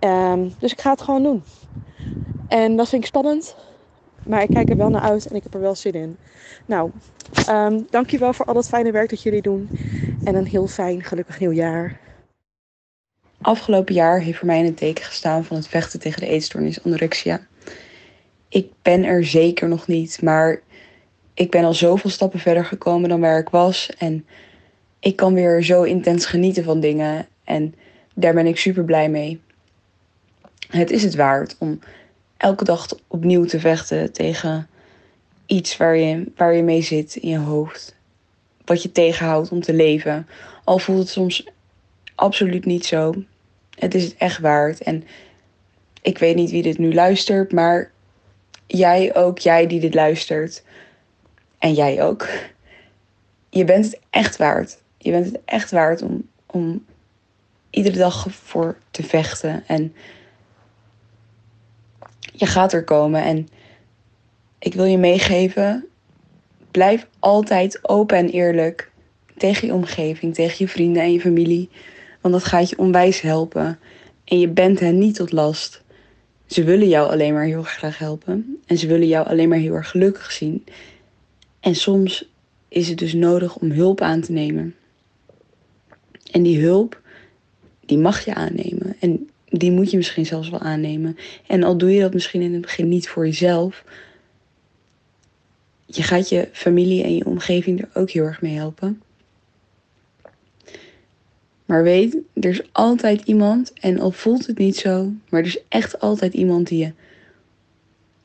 Um, 0.00 0.54
dus 0.58 0.72
ik 0.72 0.80
ga 0.80 0.90
het 0.90 1.02
gewoon 1.02 1.22
doen. 1.22 1.44
En 2.48 2.76
dat 2.76 2.88
vind 2.88 3.02
ik 3.02 3.08
spannend. 3.08 3.56
Maar 4.26 4.42
ik 4.42 4.48
kijk 4.48 4.70
er 4.70 4.76
wel 4.76 4.88
naar 4.88 5.02
uit 5.02 5.26
en 5.26 5.36
ik 5.36 5.42
heb 5.42 5.54
er 5.54 5.60
wel 5.60 5.74
zin 5.74 5.92
in. 5.92 6.16
Nou, 6.66 6.90
um, 7.48 7.86
dankjewel 7.90 8.32
voor 8.32 8.46
al 8.46 8.54
dat 8.54 8.68
fijne 8.68 8.90
werk 8.90 9.10
dat 9.10 9.22
jullie 9.22 9.42
doen. 9.42 9.68
En 10.24 10.34
een 10.34 10.46
heel 10.46 10.66
fijn, 10.66 11.02
gelukkig 11.02 11.40
nieuwjaar. 11.40 11.98
Afgelopen 13.40 13.94
jaar 13.94 14.20
heeft 14.20 14.38
voor 14.38 14.46
mij 14.46 14.64
in 14.64 14.74
teken 14.74 15.04
gestaan 15.04 15.44
van 15.44 15.56
het 15.56 15.68
vechten 15.68 16.00
tegen 16.00 16.20
de 16.20 16.26
eetstoornis 16.26 16.84
anorexia. 16.84 17.40
Ik 18.48 18.70
ben 18.82 19.04
er 19.04 19.24
zeker 19.24 19.68
nog 19.68 19.86
niet, 19.86 20.22
maar 20.22 20.60
ik 21.34 21.50
ben 21.50 21.64
al 21.64 21.74
zoveel 21.74 22.10
stappen 22.10 22.40
verder 22.40 22.64
gekomen 22.64 23.08
dan 23.08 23.20
waar 23.20 23.38
ik 23.38 23.48
was. 23.48 23.90
En 23.98 24.26
ik 25.00 25.16
kan 25.16 25.34
weer 25.34 25.62
zo 25.62 25.82
intens 25.82 26.26
genieten 26.26 26.64
van 26.64 26.80
dingen. 26.80 27.26
En 27.44 27.74
daar 28.14 28.34
ben 28.34 28.46
ik 28.46 28.58
super 28.58 28.84
blij 28.84 29.08
mee. 29.08 29.40
Het 30.68 30.90
is 30.90 31.02
het 31.02 31.14
waard 31.14 31.56
om 31.58 31.78
elke 32.36 32.64
dag 32.64 32.86
opnieuw 33.06 33.44
te 33.44 33.60
vechten 33.60 34.12
tegen 34.12 34.68
iets 35.46 35.76
waar 35.76 35.96
je, 35.96 36.32
waar 36.36 36.54
je 36.54 36.62
mee 36.62 36.82
zit 36.82 37.16
in 37.16 37.28
je 37.28 37.38
hoofd. 37.38 37.94
Wat 38.64 38.82
je 38.82 38.92
tegenhoudt 38.92 39.50
om 39.50 39.60
te 39.60 39.74
leven. 39.74 40.26
Al 40.64 40.78
voelt 40.78 40.98
het 40.98 41.08
soms 41.08 41.46
absoluut 42.14 42.64
niet 42.64 42.86
zo. 42.86 43.14
Het 43.78 43.94
is 43.94 44.04
het 44.04 44.14
echt 44.16 44.40
waard. 44.40 44.82
En 44.82 45.04
ik 46.02 46.18
weet 46.18 46.36
niet 46.36 46.50
wie 46.50 46.62
dit 46.62 46.78
nu 46.78 46.94
luistert, 46.94 47.52
maar 47.52 47.90
jij 48.66 49.14
ook, 49.14 49.38
jij 49.38 49.66
die 49.66 49.80
dit 49.80 49.94
luistert. 49.94 50.62
En 51.58 51.72
jij 51.72 52.02
ook. 52.02 52.28
Je 53.50 53.64
bent 53.64 53.84
het 53.84 53.98
echt 54.10 54.36
waard. 54.36 54.78
Je 54.98 55.10
bent 55.10 55.26
het 55.26 55.40
echt 55.44 55.70
waard 55.70 56.02
om, 56.02 56.28
om 56.46 56.84
iedere 57.70 57.98
dag 57.98 58.26
voor 58.30 58.76
te 58.90 59.02
vechten. 59.02 59.64
En 59.66 59.94
je 62.36 62.46
gaat 62.46 62.72
er 62.72 62.84
komen. 62.84 63.22
En 63.22 63.48
ik 64.58 64.74
wil 64.74 64.84
je 64.84 64.98
meegeven: 64.98 65.86
blijf 66.70 67.06
altijd 67.18 67.78
open 67.82 68.16
en 68.16 68.28
eerlijk 68.28 68.90
tegen 69.36 69.66
je 69.66 69.74
omgeving, 69.74 70.34
tegen 70.34 70.56
je 70.58 70.68
vrienden 70.68 71.02
en 71.02 71.12
je 71.12 71.20
familie. 71.20 71.68
Want 72.20 72.34
dat 72.34 72.44
gaat 72.44 72.68
je 72.68 72.78
onwijs 72.78 73.20
helpen. 73.20 73.78
En 74.24 74.40
je 74.40 74.48
bent 74.48 74.80
hen 74.80 74.98
niet 74.98 75.14
tot 75.14 75.32
last. 75.32 75.82
Ze 76.46 76.64
willen 76.64 76.88
jou 76.88 77.10
alleen 77.10 77.32
maar 77.32 77.44
heel 77.44 77.62
graag 77.62 77.98
helpen. 77.98 78.60
En 78.66 78.78
ze 78.78 78.86
willen 78.86 79.08
jou 79.08 79.26
alleen 79.26 79.48
maar 79.48 79.58
heel 79.58 79.74
erg 79.74 79.90
gelukkig 79.90 80.32
zien. 80.32 80.64
En 81.60 81.74
soms 81.74 82.28
is 82.68 82.88
het 82.88 82.98
dus 82.98 83.12
nodig 83.12 83.56
om 83.56 83.70
hulp 83.70 84.00
aan 84.00 84.20
te 84.20 84.32
nemen. 84.32 84.74
En 86.30 86.42
die 86.42 86.60
hulp, 86.60 87.00
die 87.86 87.98
mag 87.98 88.24
je 88.24 88.34
aannemen. 88.34 88.96
En 89.00 89.30
die 89.58 89.70
moet 89.70 89.90
je 89.90 89.96
misschien 89.96 90.26
zelfs 90.26 90.50
wel 90.50 90.60
aannemen. 90.60 91.16
En 91.46 91.62
al 91.62 91.76
doe 91.76 91.92
je 91.92 92.00
dat 92.00 92.14
misschien 92.14 92.42
in 92.42 92.52
het 92.52 92.62
begin 92.62 92.88
niet 92.88 93.08
voor 93.08 93.26
jezelf, 93.26 93.84
je 95.86 96.02
gaat 96.02 96.28
je 96.28 96.48
familie 96.52 97.02
en 97.02 97.16
je 97.16 97.26
omgeving 97.26 97.80
er 97.80 97.88
ook 97.94 98.10
heel 98.10 98.24
erg 98.24 98.42
mee 98.42 98.54
helpen. 98.54 99.02
Maar 101.64 101.82
weet, 101.82 102.16
er 102.32 102.50
is 102.50 102.62
altijd 102.72 103.22
iemand, 103.22 103.72
en 103.72 104.00
al 104.00 104.10
voelt 104.10 104.46
het 104.46 104.58
niet 104.58 104.76
zo, 104.76 105.12
maar 105.28 105.40
er 105.40 105.46
is 105.46 105.62
echt 105.68 106.00
altijd 106.00 106.34
iemand 106.34 106.66
die 106.68 106.78
je, 106.78 106.92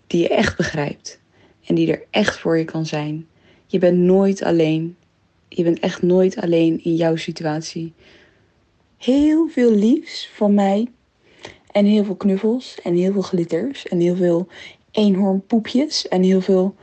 die 0.07 0.21
je 0.21 0.29
echt 0.29 0.57
begrijpt. 0.57 1.19
En 1.65 1.75
die 1.75 1.91
er 1.91 2.03
echt 2.09 2.39
voor 2.39 2.57
je 2.57 2.65
kan 2.65 2.85
zijn. 2.85 3.27
Je 3.65 3.79
bent 3.79 3.97
nooit 3.97 4.43
alleen. 4.43 4.95
Je 5.47 5.63
bent 5.63 5.79
echt 5.79 6.01
nooit 6.01 6.35
alleen 6.35 6.83
in 6.83 6.95
jouw 6.95 7.15
situatie. 7.15 7.93
Heel 8.97 9.47
veel 9.47 9.71
liefs 9.71 10.29
van 10.33 10.53
mij. 10.53 10.87
En 11.71 11.85
heel 11.85 12.03
veel 12.03 12.15
knuffels 12.15 12.81
en 12.83 12.95
heel 12.95 13.11
veel 13.11 13.21
glitters 13.21 13.87
en 13.87 13.99
heel 13.99 14.15
veel 14.15 14.47
eenhoornpoepjes 14.91 16.07
en 16.07 16.23
heel 16.23 16.41
veel, 16.41 16.75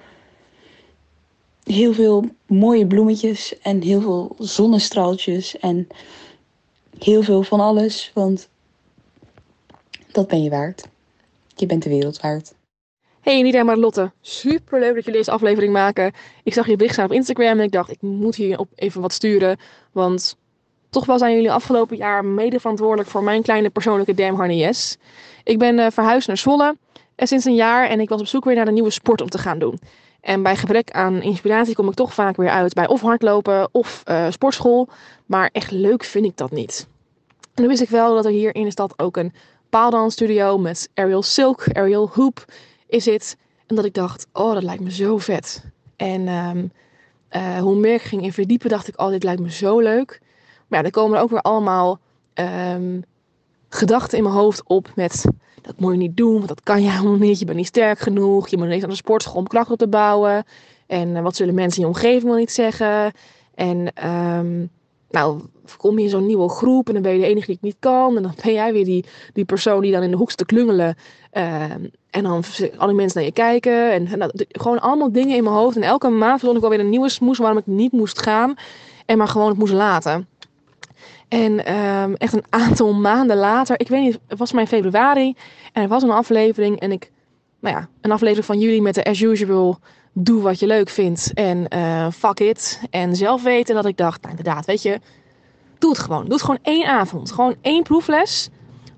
heel 1.64 1.93
veel 1.93 2.25
mooie 2.47 2.87
bloemetjes 2.87 3.59
en 3.59 3.83
heel 3.83 4.00
veel 4.00 4.37
zonnestraaltjes 4.38 5.59
en 5.59 5.87
heel 6.99 7.23
veel 7.23 7.43
van 7.43 7.61
alles, 7.61 8.11
want 8.14 8.49
dat 10.12 10.28
ben 10.28 10.43
je 10.43 10.50
waard. 10.50 10.88
Je 11.55 11.66
bent 11.66 11.83
de 11.83 11.88
wereld 11.88 12.21
waard. 12.21 12.55
Hey 13.21 13.43
Nida 13.43 13.59
en 13.59 13.66
Marlotte, 13.66 14.12
super 14.21 14.81
leuk 14.81 14.95
dat 14.95 15.05
jullie 15.05 15.19
deze 15.19 15.31
aflevering 15.31 15.73
maken. 15.73 16.12
Ik 16.43 16.52
zag 16.52 16.66
je 16.66 16.76
bericht 16.76 16.95
staan 16.95 17.07
op 17.07 17.12
Instagram 17.12 17.59
en 17.59 17.64
ik 17.64 17.73
dacht 17.73 17.90
ik 17.90 18.02
moet 18.02 18.37
hier 18.37 18.59
op 18.59 18.69
even 18.75 19.00
wat 19.00 19.12
sturen, 19.12 19.59
want 19.93 20.37
toch 20.90 21.07
wel 21.07 21.19
zijn 21.19 21.35
jullie 21.35 21.52
afgelopen 21.52 21.97
jaar 21.97 22.25
mede 22.25 22.61
verantwoordelijk 22.61 23.09
voor 23.09 23.23
mijn 23.23 23.43
kleine 23.43 23.71
persoonlijke 23.71 24.55
Yes. 24.55 24.97
Ik 25.45 25.59
ben 25.59 25.78
uh, 25.78 25.87
verhuisd 25.90 26.26
naar 26.26 26.37
Zwolle 26.37 26.76
uh, 27.16 27.26
sinds 27.26 27.45
een 27.45 27.55
jaar 27.55 27.88
en 27.88 28.00
ik 28.00 28.09
was 28.09 28.21
op 28.21 28.26
zoek 28.26 28.45
weer 28.45 28.55
naar 28.55 28.66
een 28.66 28.75
nieuwe 28.75 28.90
sport 28.90 29.21
om 29.21 29.28
te 29.28 29.38
gaan 29.38 29.59
doen. 29.59 29.78
En 30.21 30.43
bij 30.43 30.57
gebrek 30.57 30.90
aan 30.90 31.23
inspiratie 31.23 31.75
kom 31.75 31.88
ik 31.88 31.95
toch 31.95 32.14
vaak 32.14 32.37
weer 32.37 32.49
uit 32.49 32.75
bij 32.75 32.87
of 32.87 33.00
hardlopen 33.00 33.69
of 33.73 34.02
uh, 34.09 34.26
sportschool. 34.31 34.88
Maar 35.26 35.49
echt 35.52 35.71
leuk 35.71 36.05
vind 36.05 36.25
ik 36.25 36.37
dat 36.37 36.50
niet. 36.50 36.87
En 37.55 37.62
nu 37.62 37.69
wist 37.69 37.83
ik 37.83 37.88
wel 37.88 38.14
dat 38.14 38.25
er 38.25 38.31
hier 38.31 38.55
in 38.55 38.64
de 38.64 38.71
stad 38.71 38.99
ook 38.99 39.16
een 39.16 39.33
paaldansstudio 39.71 40.59
met 40.59 40.88
aerial 40.95 41.23
silk, 41.23 41.64
aerial 41.73 42.11
hoop 42.12 42.45
is 42.87 43.05
het. 43.05 43.37
En 43.66 43.76
dat 43.76 43.85
ik 43.85 43.95
dacht, 43.95 44.26
oh 44.33 44.52
dat 44.52 44.62
lijkt 44.62 44.83
me 44.83 44.90
zo 44.90 45.19
vet. 45.19 45.64
En 45.97 46.26
uh, 47.31 47.59
hoe 47.59 47.76
meer 47.76 47.95
ik 47.95 48.02
ging 48.02 48.23
in 48.23 48.33
verdiepen, 48.33 48.69
dacht 48.69 48.88
ik, 48.88 49.00
oh 49.00 49.09
dit 49.09 49.23
lijkt 49.23 49.40
me 49.40 49.50
zo 49.50 49.81
leuk. 49.81 50.21
Maar 50.66 50.78
ja, 50.78 50.85
er 50.85 50.90
komen 50.90 51.16
er 51.16 51.23
ook 51.23 51.30
weer 51.30 51.40
allemaal 51.40 51.99
um, 52.35 53.04
gedachten 53.68 54.18
in 54.18 54.25
mijn 54.25 54.37
hoofd 54.37 54.62
op 54.66 54.92
met 54.94 55.25
dat 55.66 55.78
moet 55.78 55.92
je 55.92 55.99
niet 55.99 56.16
doen, 56.16 56.35
want 56.35 56.49
dat 56.49 56.62
kan 56.62 56.82
je 56.82 56.90
helemaal 56.90 57.16
niet. 57.16 57.38
Je 57.38 57.44
bent 57.44 57.56
niet 57.56 57.66
sterk 57.66 57.99
genoeg. 57.99 58.49
Je 58.49 58.56
moet 58.56 58.66
ineens 58.66 58.82
aan 58.82 58.88
de 58.88 58.94
sportschool 58.94 59.37
om 59.37 59.46
kracht 59.46 59.70
op 59.70 59.78
te 59.78 59.88
bouwen. 59.88 60.44
En 60.87 61.08
uh, 61.08 61.23
wat 61.23 61.37
zullen 61.37 61.54
mensen 61.54 61.82
in 61.82 61.88
je 61.88 61.94
omgeving 61.94 62.25
wel 62.25 62.37
niet 62.37 62.52
zeggen? 62.52 63.12
En 63.54 64.06
um, 64.08 64.70
nou, 65.11 65.40
kom 65.76 65.99
je 65.99 66.04
in 66.04 66.11
zo'n 66.11 66.26
nieuwe 66.26 66.49
groep 66.49 66.87
en 66.87 66.92
dan 66.92 67.02
ben 67.02 67.12
je 67.12 67.18
de 67.18 67.26
enige 67.26 67.46
die 67.46 67.54
het 67.54 67.64
niet 67.64 67.76
kan. 67.78 68.16
En 68.16 68.23
dan 68.23 68.35
ben 68.42 68.52
jij 68.52 68.73
weer 68.73 68.85
die, 68.85 69.04
die 69.32 69.44
persoon 69.44 69.80
die 69.80 69.92
dan 69.92 70.02
in 70.02 70.11
de 70.11 70.16
hoek 70.16 70.32
te 70.32 70.44
klungelen. 70.44 70.96
Uh, 71.32 71.62
en 72.11 72.23
dan 72.23 72.44
alle 72.76 72.92
mensen 72.92 73.18
naar 73.18 73.28
je 73.28 73.32
kijken. 73.32 73.92
En, 73.92 74.30
gewoon 74.49 74.80
allemaal 74.80 75.12
dingen 75.12 75.37
in 75.37 75.44
mijn 75.44 75.56
hoofd. 75.56 75.76
En 75.76 75.82
elke 75.82 76.08
maand 76.08 76.40
vond 76.40 76.54
ik 76.54 76.61
wel 76.61 76.70
weer 76.70 76.80
een 76.80 76.88
nieuwe 76.88 77.08
smoes 77.08 77.38
waarom 77.38 77.58
ik 77.58 77.66
niet 77.66 77.92
moest 77.92 78.23
gaan. 78.23 78.54
En 79.06 79.18
maar 79.18 79.28
gewoon 79.28 79.49
het 79.49 79.58
moest 79.58 79.73
laten. 79.73 80.28
En 81.28 81.76
um, 81.76 82.14
echt 82.14 82.33
een 82.33 82.45
aantal 82.49 82.92
maanden 83.09 83.37
later, 83.37 83.80
ik 83.80 83.88
weet 83.88 84.02
niet, 84.02 84.18
het 84.26 84.38
was 84.38 84.52
mijn 84.52 84.66
februari. 84.66 85.35
En 85.73 85.83
er 85.83 85.88
was 85.88 86.02
een 86.02 86.11
aflevering. 86.11 86.80
En 86.80 86.92
ik, 86.92 87.11
nou 87.61 87.76
ja, 87.76 87.88
een 88.00 88.12
aflevering 88.12 88.47
van 88.47 88.59
jullie 88.59 88.83
met 88.83 88.95
de 88.95 89.04
as 89.04 89.21
usual. 89.21 89.78
Doe 90.12 90.42
wat 90.42 90.59
je 90.59 90.66
leuk 90.66 90.88
vindt. 90.88 91.30
En 91.35 91.66
uh, 91.75 92.11
fuck 92.11 92.40
it. 92.40 92.80
En 92.90 93.16
zelf 93.16 93.42
weten 93.42 93.75
dat 93.75 93.87
ik 93.87 93.97
dacht, 93.97 94.23
nou 94.23 94.37
inderdaad, 94.37 94.66
weet 94.66 94.83
je. 94.83 95.00
Doe 95.78 95.90
het 95.90 95.99
gewoon. 95.99 96.23
Doe 96.23 96.33
het 96.33 96.42
gewoon 96.42 96.59
één 96.62 96.87
avond. 96.87 97.33
Gewoon 97.33 97.56
één 97.61 97.83
proefles. 97.83 98.49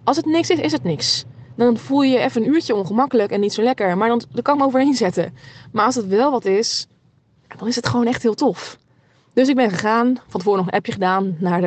Als 0.04 0.16
het 0.16 0.26
niks 0.26 0.50
is, 0.50 0.58
is 0.58 0.72
het 0.72 0.84
niks. 0.84 1.24
Dan 1.56 1.76
voel 1.76 2.02
je 2.02 2.10
je 2.10 2.18
even 2.18 2.42
een 2.42 2.48
uurtje 2.48 2.74
ongemakkelijk 2.74 3.30
en 3.30 3.40
niet 3.40 3.52
zo 3.52 3.62
lekker. 3.62 3.96
Maar 3.96 4.08
dan, 4.08 4.22
dan 4.30 4.42
kan 4.42 4.54
ik 4.54 4.60
me 4.60 4.66
overheen 4.66 4.94
zetten. 4.94 5.34
Maar 5.72 5.84
als 5.84 5.94
het 5.94 6.06
wel 6.06 6.30
wat 6.30 6.44
is, 6.44 6.86
dan 7.56 7.68
is 7.68 7.76
het 7.76 7.88
gewoon 7.88 8.06
echt 8.06 8.22
heel 8.22 8.34
tof. 8.34 8.78
Dus 9.38 9.48
ik 9.48 9.56
ben 9.56 9.70
gegaan, 9.70 10.14
van 10.28 10.40
tevoren 10.40 10.58
nog 10.58 10.66
een 10.66 10.78
appje 10.78 10.92
gedaan 10.92 11.36
naar 11.38 11.60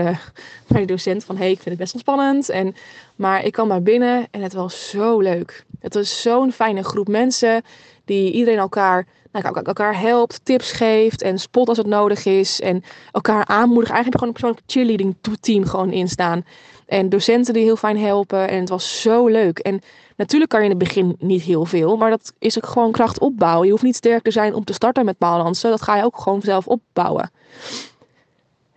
de, 0.67 0.85
docent 0.85 1.23
van 1.23 1.37
hey, 1.37 1.51
ik 1.51 1.55
vind 1.55 1.69
het 1.69 1.77
best 1.77 1.93
wel 1.93 2.01
spannend. 2.01 2.49
En, 2.49 2.75
maar 3.15 3.45
ik 3.45 3.51
kwam 3.51 3.67
maar 3.67 3.81
binnen 3.81 4.27
en 4.31 4.41
het 4.41 4.53
was 4.53 4.89
zo 4.89 5.19
leuk. 5.19 5.65
Het 5.79 5.93
was 5.93 6.21
zo'n 6.21 6.51
fijne 6.51 6.83
groep 6.83 7.07
mensen 7.07 7.61
die 8.05 8.31
iedereen 8.31 8.59
elkaar, 8.59 9.07
nou, 9.31 9.61
elkaar 9.63 9.99
helpt, 9.99 10.39
tips 10.45 10.71
geeft 10.71 11.21
en 11.21 11.39
spot 11.39 11.67
als 11.67 11.77
het 11.77 11.87
nodig 11.87 12.25
is. 12.25 12.61
En 12.61 12.83
elkaar 13.11 13.45
aanmoedigt. 13.45 13.91
Eigenlijk 13.91 14.23
gewoon 14.23 14.27
een 14.27 14.41
persoonlijk 14.41 14.71
cheerleading 14.71 15.15
team 15.39 15.65
gewoon 15.65 15.91
instaan. 15.91 16.45
En 16.85 17.09
docenten 17.09 17.53
die 17.53 17.63
heel 17.63 17.75
fijn 17.75 17.97
helpen. 17.97 18.49
En 18.49 18.59
het 18.59 18.69
was 18.69 19.01
zo 19.01 19.27
leuk. 19.27 19.59
En 19.59 19.81
natuurlijk 20.21 20.51
kan 20.51 20.59
je 20.59 20.69
in 20.69 20.77
het 20.77 20.83
begin 20.83 21.15
niet 21.19 21.41
heel 21.41 21.65
veel. 21.65 21.97
Maar 21.97 22.09
dat 22.09 22.33
is 22.39 22.57
ook 22.57 22.65
gewoon 22.65 22.91
kracht 22.91 23.19
opbouwen. 23.19 23.65
Je 23.65 23.71
hoeft 23.71 23.83
niet 23.83 23.95
sterk 23.95 24.23
te 24.23 24.31
zijn 24.31 24.53
om 24.53 24.63
te 24.63 24.73
starten 24.73 25.05
met 25.05 25.17
paaldansen. 25.17 25.69
Dat 25.69 25.81
ga 25.81 25.95
je 25.95 26.03
ook 26.03 26.17
gewoon 26.17 26.41
zelf 26.41 26.67
opbouwen. 26.67 27.31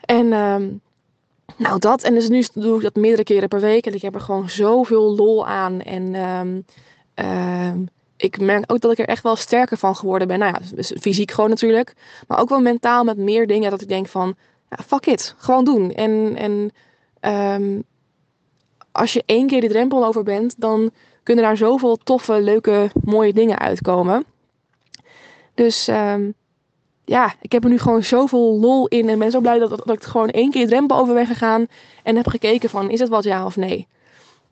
En 0.01 0.33
um, 0.33 0.81
nou 1.57 1.79
dat. 1.79 2.03
En 2.03 2.15
dus 2.15 2.29
nu 2.29 2.45
doe 2.55 2.77
ik 2.77 2.83
dat 2.83 2.95
meerdere 2.95 3.25
keren 3.25 3.49
per 3.49 3.61
week. 3.61 3.87
En 3.87 3.95
ik 3.95 4.03
heb 4.03 4.15
er 4.15 4.21
gewoon 4.21 4.49
zoveel 4.49 5.15
lol 5.15 5.47
aan. 5.47 5.81
En 5.81 6.15
um, 6.15 6.65
um, 7.15 7.89
ik 8.17 8.41
merk 8.41 8.73
ook 8.73 8.81
dat 8.81 8.93
ik 8.93 8.99
er 8.99 9.09
echt 9.09 9.23
wel 9.23 9.37
sterker 9.37 9.77
van 9.77 9.97
geworden 9.97 10.29
ben. 10.29 10.39
Nou 10.39 10.53
ja, 10.53 10.75
dus 10.75 10.93
fysiek 11.01 11.31
gewoon 11.31 11.51
natuurlijk. 11.51 11.95
Maar 12.27 12.41
ook 12.41 12.49
wel 12.49 12.61
mentaal 12.61 13.05
met 13.05 13.17
meer 13.17 13.47
dingen. 13.47 13.71
Dat 13.71 13.81
ik 13.81 13.89
denk 13.89 14.09
van, 14.09 14.37
ja, 14.71 14.77
fuck 14.87 15.07
it. 15.07 15.35
Gewoon 15.37 15.65
doen. 15.65 15.93
En, 15.93 16.37
en 16.37 16.73
als 18.93 19.13
je 19.13 19.23
één 19.27 19.47
keer 19.47 19.61
die 19.61 19.71
drempel 19.71 20.07
over 20.07 20.23
bent, 20.23 20.55
dan 20.61 20.91
kunnen 21.25 21.45
daar 21.45 21.57
zoveel 21.57 21.97
toffe, 21.97 22.41
leuke, 22.41 22.91
mooie 23.05 23.33
dingen 23.33 23.59
uitkomen. 23.59 24.25
Dus 25.55 25.89
um, 25.89 26.35
ja, 27.05 27.35
ik 27.41 27.53
heb 27.53 27.65
er 27.65 27.71
nu 27.71 27.79
gewoon 27.79 28.03
zoveel 28.03 28.59
lol 28.59 28.87
in. 28.87 29.09
En 29.09 29.19
ben 29.19 29.31
zo 29.31 29.41
blij 29.41 29.59
dat, 29.59 29.71
dat, 29.71 29.97
ik 29.97 30.03
gewoon 30.03 30.31
één 30.31 30.51
keer 30.51 30.67
drempel 30.67 30.97
over 30.97 31.15
ben 31.15 31.27
gegaan. 31.27 31.67
En 32.03 32.17
heb 32.17 32.27
gekeken 32.27 32.71
van, 32.71 32.91
is 32.91 33.01
het 33.01 33.09
wat 33.09 33.25
ja 33.25 33.45
of 33.47 33.57
nee? 33.57 33.87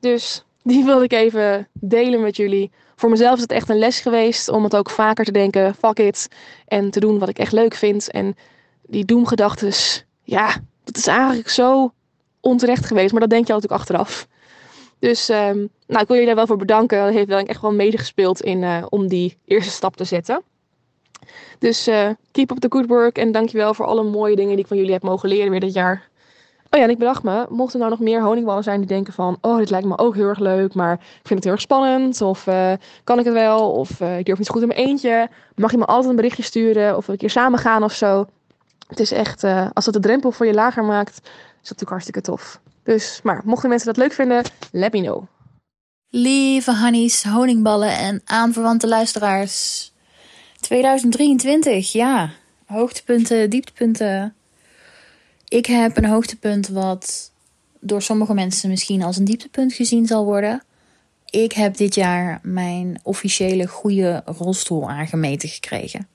Dus 0.00 0.44
die 0.62 0.84
wilde 0.84 1.04
ik 1.04 1.12
even 1.12 1.68
delen 1.72 2.20
met 2.20 2.36
jullie. 2.36 2.70
Voor 2.96 3.10
mezelf 3.10 3.34
is 3.34 3.42
het 3.42 3.52
echt 3.52 3.68
een 3.68 3.78
les 3.78 4.00
geweest 4.00 4.48
om 4.48 4.64
het 4.64 4.76
ook 4.76 4.90
vaker 4.90 5.24
te 5.24 5.32
denken, 5.32 5.74
fuck 5.74 5.98
it. 5.98 6.28
En 6.66 6.90
te 6.90 7.00
doen 7.00 7.18
wat 7.18 7.28
ik 7.28 7.38
echt 7.38 7.52
leuk 7.52 7.74
vind. 7.74 8.10
En 8.10 8.36
die 8.82 9.04
doemgedachtes, 9.04 10.04
ja, 10.22 10.54
dat 10.84 10.96
is 10.96 11.06
eigenlijk 11.06 11.48
zo 11.48 11.92
onterecht 12.40 12.86
geweest. 12.86 13.12
Maar 13.12 13.20
dat 13.20 13.30
denk 13.30 13.46
je 13.46 13.52
natuurlijk 13.52 13.80
achteraf. 13.80 14.26
Dus 14.98 15.28
um, 15.28 15.68
nou, 15.92 16.02
ik 16.02 16.08
wil 16.08 16.16
jullie 16.16 16.26
daar 16.26 16.36
wel 16.36 16.46
voor 16.46 16.56
bedanken. 16.56 17.04
Dat 17.04 17.12
heeft 17.12 17.28
wel 17.28 17.38
echt 17.38 17.60
wel 17.60 17.72
medegespeeld 17.72 18.40
in, 18.40 18.62
uh, 18.62 18.84
om 18.88 19.08
die 19.08 19.38
eerste 19.44 19.70
stap 19.70 19.96
te 19.96 20.04
zetten. 20.04 20.42
Dus 21.58 21.88
uh, 21.88 22.08
keep 22.30 22.50
up 22.50 22.58
the 22.58 22.66
good 22.70 22.86
work. 22.86 23.18
En 23.18 23.32
dankjewel 23.32 23.74
voor 23.74 23.86
alle 23.86 24.02
mooie 24.02 24.36
dingen 24.36 24.50
die 24.50 24.60
ik 24.60 24.66
van 24.66 24.76
jullie 24.76 24.92
heb 24.92 25.02
mogen 25.02 25.28
leren 25.28 25.50
weer 25.50 25.60
dit 25.60 25.72
jaar. 25.72 26.08
Oh 26.70 26.78
ja, 26.78 26.84
en 26.84 26.90
ik 26.90 26.98
bedacht 26.98 27.22
me, 27.22 27.46
mochten 27.48 27.80
er 27.80 27.86
nou 27.86 27.90
nog 27.90 28.08
meer 28.08 28.22
honingballen 28.22 28.62
zijn 28.62 28.78
die 28.78 28.88
denken 28.88 29.12
van... 29.12 29.38
Oh, 29.40 29.56
dit 29.56 29.70
lijkt 29.70 29.86
me 29.86 29.98
ook 29.98 30.14
heel 30.14 30.28
erg 30.28 30.38
leuk, 30.38 30.74
maar 30.74 30.92
ik 30.92 31.00
vind 31.22 31.34
het 31.34 31.44
heel 31.44 31.52
erg 31.52 31.62
spannend. 31.62 32.20
Of 32.20 32.46
uh, 32.46 32.72
kan 33.04 33.18
ik 33.18 33.24
het 33.24 33.34
wel? 33.34 33.70
Of 33.70 34.00
uh, 34.00 34.18
ik 34.18 34.24
durf 34.24 34.38
niet 34.38 34.48
goed 34.48 34.62
in 34.62 34.68
mijn 34.68 34.80
eentje. 34.80 35.28
Mag 35.54 35.70
je 35.70 35.78
me 35.78 35.84
altijd 35.84 36.10
een 36.10 36.16
berichtje 36.16 36.42
sturen? 36.42 36.96
Of 36.96 37.06
we 37.06 37.12
een 37.12 37.18
keer 37.18 37.30
samen 37.30 37.58
gaan 37.58 37.82
of 37.82 37.92
zo. 37.92 38.26
Het 38.88 39.00
is 39.00 39.12
echt, 39.12 39.44
als 39.72 39.84
dat 39.84 39.94
de 39.94 40.00
drempel 40.00 40.32
voor 40.32 40.46
je 40.46 40.54
lager 40.54 40.84
maakt, 40.84 41.16
is 41.16 41.22
dat 41.22 41.62
natuurlijk 41.62 41.90
hartstikke 41.90 42.20
tof. 42.20 42.60
Dus, 42.82 43.20
maar 43.22 43.42
mochten 43.44 43.68
mensen 43.68 43.86
dat 43.86 43.96
leuk 43.96 44.12
vinden, 44.12 44.42
let 44.72 44.92
me 44.92 45.00
know. 45.00 45.24
Lieve 46.14 46.76
honeys, 46.76 47.22
honingballen 47.22 47.98
en 47.98 48.22
aanverwante 48.24 48.88
luisteraars. 48.88 49.92
2023, 50.60 51.92
ja. 51.92 52.30
Hoogtepunten, 52.66 53.50
dieptepunten. 53.50 54.34
Ik 55.48 55.66
heb 55.66 55.96
een 55.96 56.04
hoogtepunt 56.04 56.68
wat 56.68 57.32
door 57.80 58.02
sommige 58.02 58.34
mensen 58.34 58.70
misschien 58.70 59.02
als 59.02 59.16
een 59.16 59.24
dieptepunt 59.24 59.72
gezien 59.72 60.06
zal 60.06 60.24
worden. 60.24 60.62
Ik 61.30 61.52
heb 61.52 61.76
dit 61.76 61.94
jaar 61.94 62.40
mijn 62.42 63.00
officiële 63.02 63.66
goede 63.66 64.22
rolstoel 64.24 64.90
aangemeten 64.90 65.48
gekregen. 65.48 66.08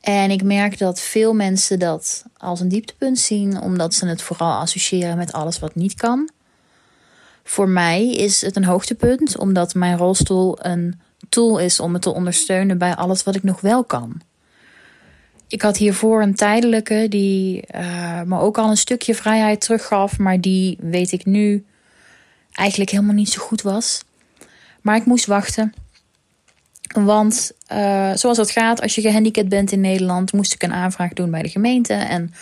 En 0.00 0.30
ik 0.30 0.42
merk 0.42 0.78
dat 0.78 1.00
veel 1.00 1.34
mensen 1.34 1.78
dat 1.78 2.24
als 2.36 2.60
een 2.60 2.68
dieptepunt 2.68 3.18
zien, 3.18 3.60
omdat 3.60 3.94
ze 3.94 4.06
het 4.06 4.22
vooral 4.22 4.52
associëren 4.52 5.16
met 5.16 5.32
alles 5.32 5.58
wat 5.58 5.74
niet 5.74 5.94
kan. 5.94 6.30
Voor 7.44 7.68
mij 7.68 8.10
is 8.10 8.40
het 8.40 8.56
een 8.56 8.64
hoogtepunt, 8.64 9.38
omdat 9.38 9.74
mijn 9.74 9.96
rolstoel 9.96 10.64
een 10.64 11.00
tool 11.28 11.58
is 11.58 11.80
om 11.80 11.92
me 11.92 11.98
te 11.98 12.14
ondersteunen 12.14 12.78
bij 12.78 12.94
alles 12.94 13.22
wat 13.22 13.34
ik 13.34 13.42
nog 13.42 13.60
wel 13.60 13.84
kan. 13.84 14.20
Ik 15.48 15.62
had 15.62 15.76
hiervoor 15.76 16.22
een 16.22 16.34
tijdelijke 16.34 17.06
die 17.08 17.64
uh, 17.74 18.22
me 18.22 18.38
ook 18.38 18.58
al 18.58 18.70
een 18.70 18.76
stukje 18.76 19.14
vrijheid 19.14 19.60
teruggaf, 19.60 20.18
maar 20.18 20.40
die 20.40 20.78
weet 20.80 21.12
ik 21.12 21.24
nu 21.24 21.64
eigenlijk 22.52 22.90
helemaal 22.90 23.14
niet 23.14 23.30
zo 23.30 23.42
goed 23.42 23.62
was. 23.62 24.04
Maar 24.80 24.96
ik 24.96 25.04
moest 25.04 25.26
wachten. 25.26 25.74
Want 26.94 27.52
uh, 27.72 28.12
zoals 28.14 28.36
dat 28.36 28.50
gaat, 28.50 28.82
als 28.82 28.94
je 28.94 29.00
gehandicapt 29.00 29.48
bent 29.48 29.72
in 29.72 29.80
Nederland, 29.80 30.32
moest 30.32 30.54
ik 30.54 30.62
een 30.62 30.72
aanvraag 30.72 31.12
doen 31.12 31.30
bij 31.30 31.42
de 31.42 31.48
gemeente. 31.48 31.94
En 31.94 32.32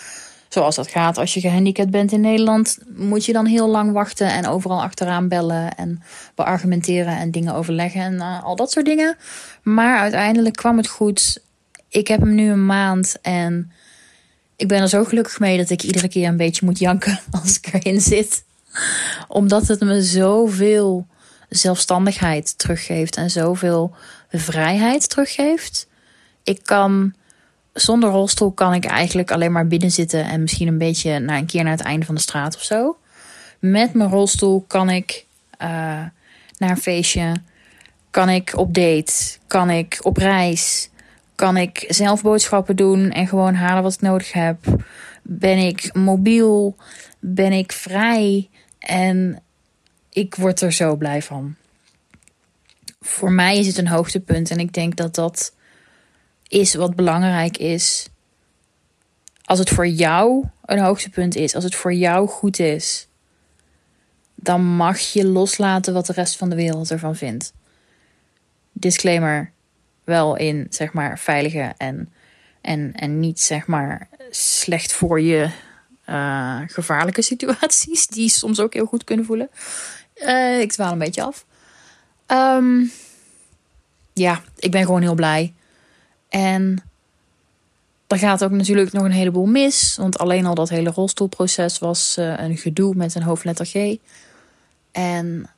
zoals 0.49 0.75
dat 0.75 0.87
gaat 0.87 1.17
als 1.17 1.33
je 1.33 1.39
gehandicapt 1.39 1.89
bent 1.89 2.11
in 2.11 2.21
Nederland, 2.21 2.77
moet 2.95 3.25
je 3.25 3.33
dan 3.33 3.45
heel 3.45 3.67
lang 3.67 3.91
wachten 3.91 4.27
en 4.27 4.47
overal 4.47 4.81
achteraan 4.81 5.27
bellen 5.27 5.75
en 5.75 6.01
beargumenteren 6.35 7.17
en 7.17 7.31
dingen 7.31 7.53
overleggen 7.53 8.01
en 8.01 8.13
uh, 8.13 8.43
al 8.43 8.55
dat 8.55 8.71
soort 8.71 8.85
dingen. 8.85 9.17
Maar 9.63 9.99
uiteindelijk 9.99 10.55
kwam 10.55 10.77
het 10.77 10.87
goed. 10.87 11.43
Ik 11.89 12.07
heb 12.07 12.19
hem 12.19 12.35
nu 12.35 12.49
een 12.49 12.65
maand 12.65 13.17
en 13.21 13.71
ik 14.55 14.67
ben 14.67 14.81
er 14.81 14.89
zo 14.89 15.03
gelukkig 15.03 15.39
mee 15.39 15.57
dat 15.57 15.69
ik 15.69 15.83
iedere 15.83 16.07
keer 16.07 16.27
een 16.27 16.37
beetje 16.37 16.65
moet 16.65 16.79
janken 16.79 17.19
als 17.41 17.57
ik 17.57 17.73
erin 17.73 18.01
zit. 18.01 18.43
Omdat 19.27 19.67
het 19.67 19.79
me 19.79 20.03
zoveel 20.03 21.07
zelfstandigheid 21.49 22.57
teruggeeft 22.57 23.15
en 23.15 23.29
zoveel 23.29 23.95
vrijheid 24.31 25.09
teruggeeft. 25.09 25.87
Ik 26.43 26.59
kan 26.63 27.13
zonder 27.73 28.09
rolstoel 28.09 28.51
kan 28.51 28.73
ik 28.73 28.85
eigenlijk 28.85 29.31
alleen 29.31 29.51
maar 29.51 29.67
binnen 29.67 29.91
zitten 29.91 30.25
en 30.25 30.41
misschien 30.41 30.67
een 30.67 30.77
beetje 30.77 31.19
naar 31.19 31.37
een 31.37 31.45
keer 31.45 31.63
naar 31.63 31.77
het 31.77 31.81
einde 31.81 32.05
van 32.05 32.15
de 32.15 32.21
straat 32.21 32.55
of 32.55 32.63
zo. 32.63 32.97
Met 33.59 33.93
mijn 33.93 34.09
rolstoel 34.09 34.63
kan 34.67 34.89
ik 34.89 35.25
uh, 35.61 35.67
naar 36.57 36.69
een 36.69 36.77
feestje, 36.77 37.33
kan 38.11 38.29
ik 38.29 38.57
op 38.57 38.73
date, 38.73 39.13
kan 39.47 39.69
ik 39.69 39.99
op 40.01 40.17
reis, 40.17 40.89
kan 41.35 41.57
ik 41.57 41.85
zelf 41.87 42.21
boodschappen 42.21 42.75
doen 42.75 43.11
en 43.11 43.27
gewoon 43.27 43.55
halen 43.55 43.83
wat 43.83 43.93
ik 43.93 44.01
nodig 44.01 44.31
heb. 44.31 44.57
Ben 45.21 45.57
ik 45.57 45.93
mobiel, 45.93 46.75
ben 47.19 47.51
ik 47.51 47.71
vrij 47.71 48.49
en 48.79 49.41
ik 50.09 50.35
word 50.35 50.61
er 50.61 50.71
zo 50.71 50.95
blij 50.95 51.21
van. 51.21 51.55
Voor 53.01 53.31
mij 53.31 53.57
is 53.57 53.67
het 53.67 53.77
een 53.77 53.87
hoogtepunt 53.87 54.51
en 54.51 54.57
ik 54.57 54.73
denk 54.73 54.95
dat 54.95 55.15
dat 55.15 55.53
is 56.49 56.73
wat 56.73 56.95
belangrijk 56.95 57.57
is. 57.57 58.09
Als 59.45 59.59
het 59.59 59.69
voor 59.69 59.87
jou 59.87 60.45
een 60.65 60.79
hoogtepunt 60.79 61.35
is, 61.35 61.55
als 61.55 61.63
het 61.63 61.75
voor 61.75 61.93
jou 61.93 62.27
goed 62.27 62.59
is, 62.59 63.07
dan 64.35 64.61
mag 64.65 64.99
je 64.99 65.25
loslaten 65.25 65.93
wat 65.93 66.05
de 66.05 66.13
rest 66.13 66.35
van 66.35 66.49
de 66.49 66.55
wereld 66.55 66.91
ervan 66.91 67.15
vindt. 67.15 67.53
Disclaimer: 68.71 69.51
wel 70.03 70.35
in 70.35 70.67
zeg 70.69 70.93
maar 70.93 71.19
veilige 71.19 71.73
en, 71.77 72.13
en, 72.61 72.93
en 72.93 73.19
niet 73.19 73.39
zeg 73.39 73.67
maar 73.67 74.07
slecht 74.29 74.93
voor 74.93 75.21
je 75.21 75.49
uh, 76.05 76.61
gevaarlijke 76.65 77.21
situaties, 77.31 78.07
die 78.07 78.29
soms 78.29 78.59
ook 78.59 78.73
heel 78.73 78.85
goed 78.85 79.03
kunnen 79.03 79.25
voelen. 79.25 79.49
Uh, 80.15 80.59
ik 80.59 80.71
dwaal 80.71 80.91
een 80.91 80.97
beetje 80.97 81.23
af. 81.23 81.45
Um, 82.27 82.91
ja, 84.13 84.41
ik 84.57 84.71
ben 84.71 84.85
gewoon 84.85 85.01
heel 85.01 85.15
blij. 85.15 85.53
En 86.29 86.83
er 88.07 88.17
gaat 88.17 88.43
ook 88.43 88.51
natuurlijk 88.51 88.91
nog 88.91 89.03
een 89.03 89.11
heleboel 89.11 89.45
mis. 89.45 89.95
Want 89.97 90.17
alleen 90.17 90.45
al 90.45 90.55
dat 90.55 90.69
hele 90.69 90.89
rolstoelproces 90.89 91.79
was 91.79 92.15
uh, 92.19 92.33
een 92.37 92.57
gedoe 92.57 92.95
met 92.95 93.15
een 93.15 93.23
hoofdletter 93.23 93.65
G. 93.65 93.97
En 94.91 95.49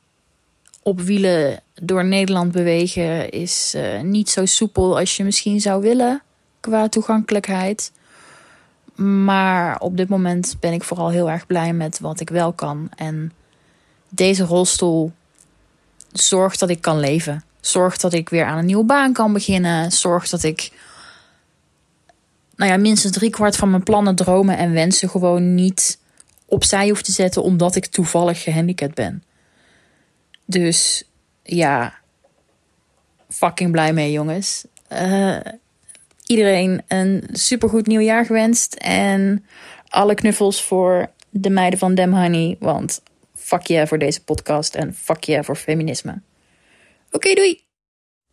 op 0.82 1.00
wielen 1.00 1.60
door 1.74 2.04
Nederland 2.04 2.52
bewegen 2.52 3.30
is 3.30 3.72
uh, 3.76 4.00
niet 4.00 4.30
zo 4.30 4.46
soepel 4.46 4.98
als 4.98 5.16
je 5.16 5.24
misschien 5.24 5.60
zou 5.60 5.82
willen 5.82 6.22
qua 6.60 6.88
toegankelijkheid. 6.88 7.92
Maar 8.94 9.78
op 9.78 9.96
dit 9.96 10.08
moment 10.08 10.56
ben 10.60 10.72
ik 10.72 10.82
vooral 10.84 11.10
heel 11.10 11.30
erg 11.30 11.46
blij 11.46 11.72
met 11.72 12.00
wat 12.00 12.20
ik 12.20 12.30
wel 12.30 12.52
kan. 12.52 12.88
En 12.96 13.32
deze 14.08 14.44
rolstoel 14.44 15.12
zorgt 16.12 16.58
dat 16.58 16.70
ik 16.70 16.80
kan 16.80 17.00
leven. 17.00 17.44
Zorgt 17.62 18.00
dat 18.00 18.12
ik 18.12 18.28
weer 18.28 18.44
aan 18.44 18.58
een 18.58 18.66
nieuwe 18.66 18.84
baan 18.84 19.12
kan 19.12 19.32
beginnen. 19.32 19.92
Zorgt 19.92 20.30
dat 20.30 20.42
ik 20.42 20.70
nou 22.56 22.70
ja, 22.70 22.76
minstens 22.76 23.12
driekwart 23.12 23.56
van 23.56 23.70
mijn 23.70 23.82
plannen, 23.82 24.14
dromen 24.14 24.56
en 24.56 24.72
wensen 24.72 25.10
gewoon 25.10 25.54
niet 25.54 25.98
opzij 26.46 26.88
hoef 26.88 27.02
te 27.02 27.12
zetten 27.12 27.42
omdat 27.42 27.76
ik 27.76 27.86
toevallig 27.86 28.42
gehandicapt 28.42 28.94
ben. 28.94 29.22
Dus 30.44 31.04
ja, 31.42 31.94
fucking 33.28 33.70
blij 33.70 33.92
mee, 33.92 34.12
jongens. 34.12 34.64
Uh, 34.92 35.36
iedereen 36.26 36.82
een 36.88 37.28
supergoed 37.32 37.86
nieuwjaar 37.86 38.26
gewenst. 38.26 38.74
En 38.74 39.44
alle 39.88 40.14
knuffels 40.14 40.62
voor 40.62 41.10
de 41.30 41.50
meiden 41.50 41.78
van 41.78 41.94
Dem 41.94 42.12
Honey. 42.14 42.56
Want 42.58 43.02
fuck 43.34 43.66
yeah 43.66 43.88
voor 43.88 43.98
deze 43.98 44.24
podcast 44.24 44.74
en 44.74 44.94
fuck 44.94 45.24
yeah 45.24 45.44
voor 45.44 45.56
feminisme. 45.56 46.20
Oké, 47.14 47.34
doei! 47.34 47.64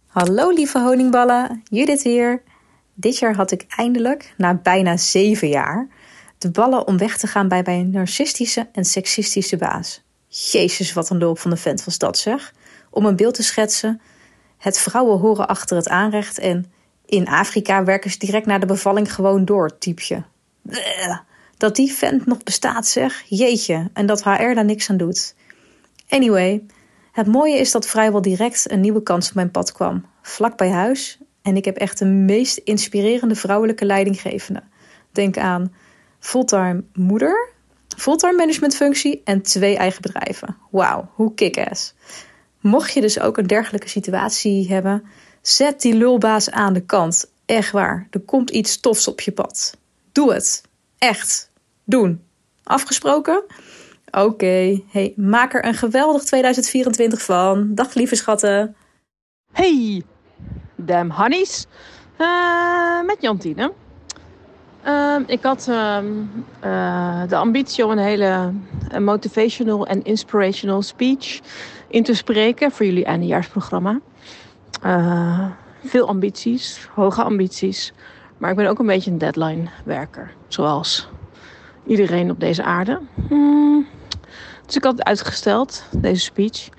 Hallo 0.08 0.50
lieve 0.50 0.80
honingballen, 0.80 1.62
Judith 1.63 2.04
hier. 2.04 2.44
Dit 2.94 3.18
jaar 3.18 3.36
had 3.36 3.52
ik 3.52 3.65
eindelijk, 3.68 4.34
na 4.38 4.54
bijna 4.54 4.98
zeven 4.98 5.48
jaar, 5.48 5.88
de 6.38 6.52
ballen 6.52 6.88
om 6.88 6.98
weg 6.98 7.18
te 7.18 7.28
gaan 7.28 7.48
bij 7.48 7.62
mijn 7.65 7.89
narcistische 7.89 8.70
en 8.72 8.86
seksistische 8.86 9.58
baas. 9.58 10.04
Jezus, 10.28 10.94
wat 10.94 11.10
een 11.10 11.18
loop 11.18 11.39
van 11.39 11.52
de 11.52 11.58
vent 11.58 11.84
was 11.84 11.98
dat 11.98 12.18
zeg. 12.18 12.54
Om 12.89 13.06
een 13.06 13.15
beeld 13.15 13.34
te 13.34 13.44
schetsen, 13.44 14.02
het 14.58 14.80
vrouwen 14.80 15.20
horen 15.20 15.48
achter 15.48 15.78
het 15.78 15.89
aanrecht 15.89 16.39
en 16.39 16.72
in 17.06 17.28
Afrika 17.28 17.84
werken 17.84 18.12
ze 18.12 18.18
direct 18.18 18.46
na 18.46 18.58
de 18.58 18.65
bevalling 18.65 19.13
gewoon 19.13 19.46
door, 19.46 19.78
typje. 19.78 20.24
Dat 21.58 21.76
die 21.76 21.92
vent 21.92 22.26
nog 22.26 22.44
bestaat 22.44 22.88
zeg, 22.88 23.24
jeetje, 23.28 23.89
en 23.94 24.06
dat 24.06 24.24
HR 24.24 24.54
daar 24.54 24.65
niks 24.65 24.89
aan 24.89 24.98
doet. 24.98 25.36
Anyway, 26.10 26.65
het 27.12 27.28
mooie 27.28 27.58
is 27.58 27.72
dat 27.72 27.88
vrijwel 27.88 28.22
direct 28.22 28.72
een 28.72 28.80
nieuwe 28.80 29.04
kans 29.04 29.30
op 29.30 29.36
mijn 29.36 29.52
pad 29.52 29.72
kwam. 29.72 30.06
Vlak 30.22 30.58
bij 30.58 30.69
huis. 30.69 31.19
En 31.41 31.56
ik 31.56 31.65
heb 31.65 31.78
echt 31.78 32.00
de 32.00 32.06
meest 32.06 32.58
inspirerende 32.58 33.36
vrouwelijke 33.36 33.86
leidinggevende. 33.86 34.63
Denk 35.12 35.38
aan 35.38 35.74
fulltime 36.19 36.84
moeder, 36.93 37.50
fulltime 37.98 38.36
managementfunctie 38.36 39.22
en 39.24 39.41
twee 39.41 39.78
eigen 39.78 40.02
bedrijven. 40.02 40.58
Wauw, 40.72 41.10
hoe 41.13 41.34
kick-ass. 41.34 41.93
Mocht 42.60 42.93
je 42.93 43.02
dus 43.02 43.19
ook 43.19 43.38
een 43.38 43.48
dergelijke 43.48 43.89
situatie 43.89 44.67
hebben, 44.67 45.04
zet 45.41 45.82
die 45.82 45.93
lulbaas 45.93 46.52
aan 46.52 46.74
de 46.74 46.86
kant. 46.86 47.32
Echt 47.45 47.72
waar, 47.72 48.08
er 48.12 48.19
komt 48.19 48.50
iets 48.50 48.80
tofs 48.80 49.08
op 49.08 49.22
je 49.22 49.32
pad. 49.32 49.78
Doe 50.12 50.34
het. 50.34 50.63
Echt. 50.98 51.52
Doen. 51.84 52.24
Afgesproken? 52.63 53.43
Oké, 54.12 54.82
hey, 54.88 55.13
maak 55.15 55.54
er 55.54 55.65
een 55.65 55.74
geweldig 55.74 56.24
2024 56.24 57.22
van. 57.22 57.76
Dag 57.76 57.93
lieve 57.93 58.15
schatten. 58.15 58.76
Hey, 59.52 60.04
damn 60.76 61.12
honeys. 61.12 61.65
Uh, 62.17 63.02
met 63.06 63.17
Jantine. 63.19 63.74
Uh, 64.86 65.15
ik 65.26 65.43
had 65.43 65.67
uh, 65.69 66.00
de 67.28 67.36
ambitie 67.36 67.86
om 67.86 67.91
een 67.91 67.98
hele 67.98 68.54
motivational 69.00 69.88
en 69.88 70.04
inspirational 70.04 70.82
speech 70.82 71.39
in 71.88 72.04
te 72.04 72.13
spreken 72.13 72.72
voor 72.72 72.86
jullie 72.86 73.06
eindejaarsprogramma. 73.06 74.00
veel 75.84 76.08
ambities, 76.08 76.88
hoge 76.93 77.24
ambities. 77.24 77.93
Maar 78.38 78.50
ik 78.50 78.56
ben 78.56 78.67
ook 78.67 78.80
een 78.80 78.86
beetje 78.86 79.12
een 79.12 79.17
deadline 79.17 79.69
werker. 79.86 80.34
Zoals 80.48 81.10
iedereen 81.86 82.32
op 82.32 82.39
deze 82.39 82.63
aarde. 82.63 83.00
Hmm. 83.28 83.88
Dus 84.69 84.77
ik 84.77 84.84
had 84.84 84.97
het 84.97 85.08
uitgesteld, 85.08 85.84
deze 85.91 86.21
speech. 86.21 86.69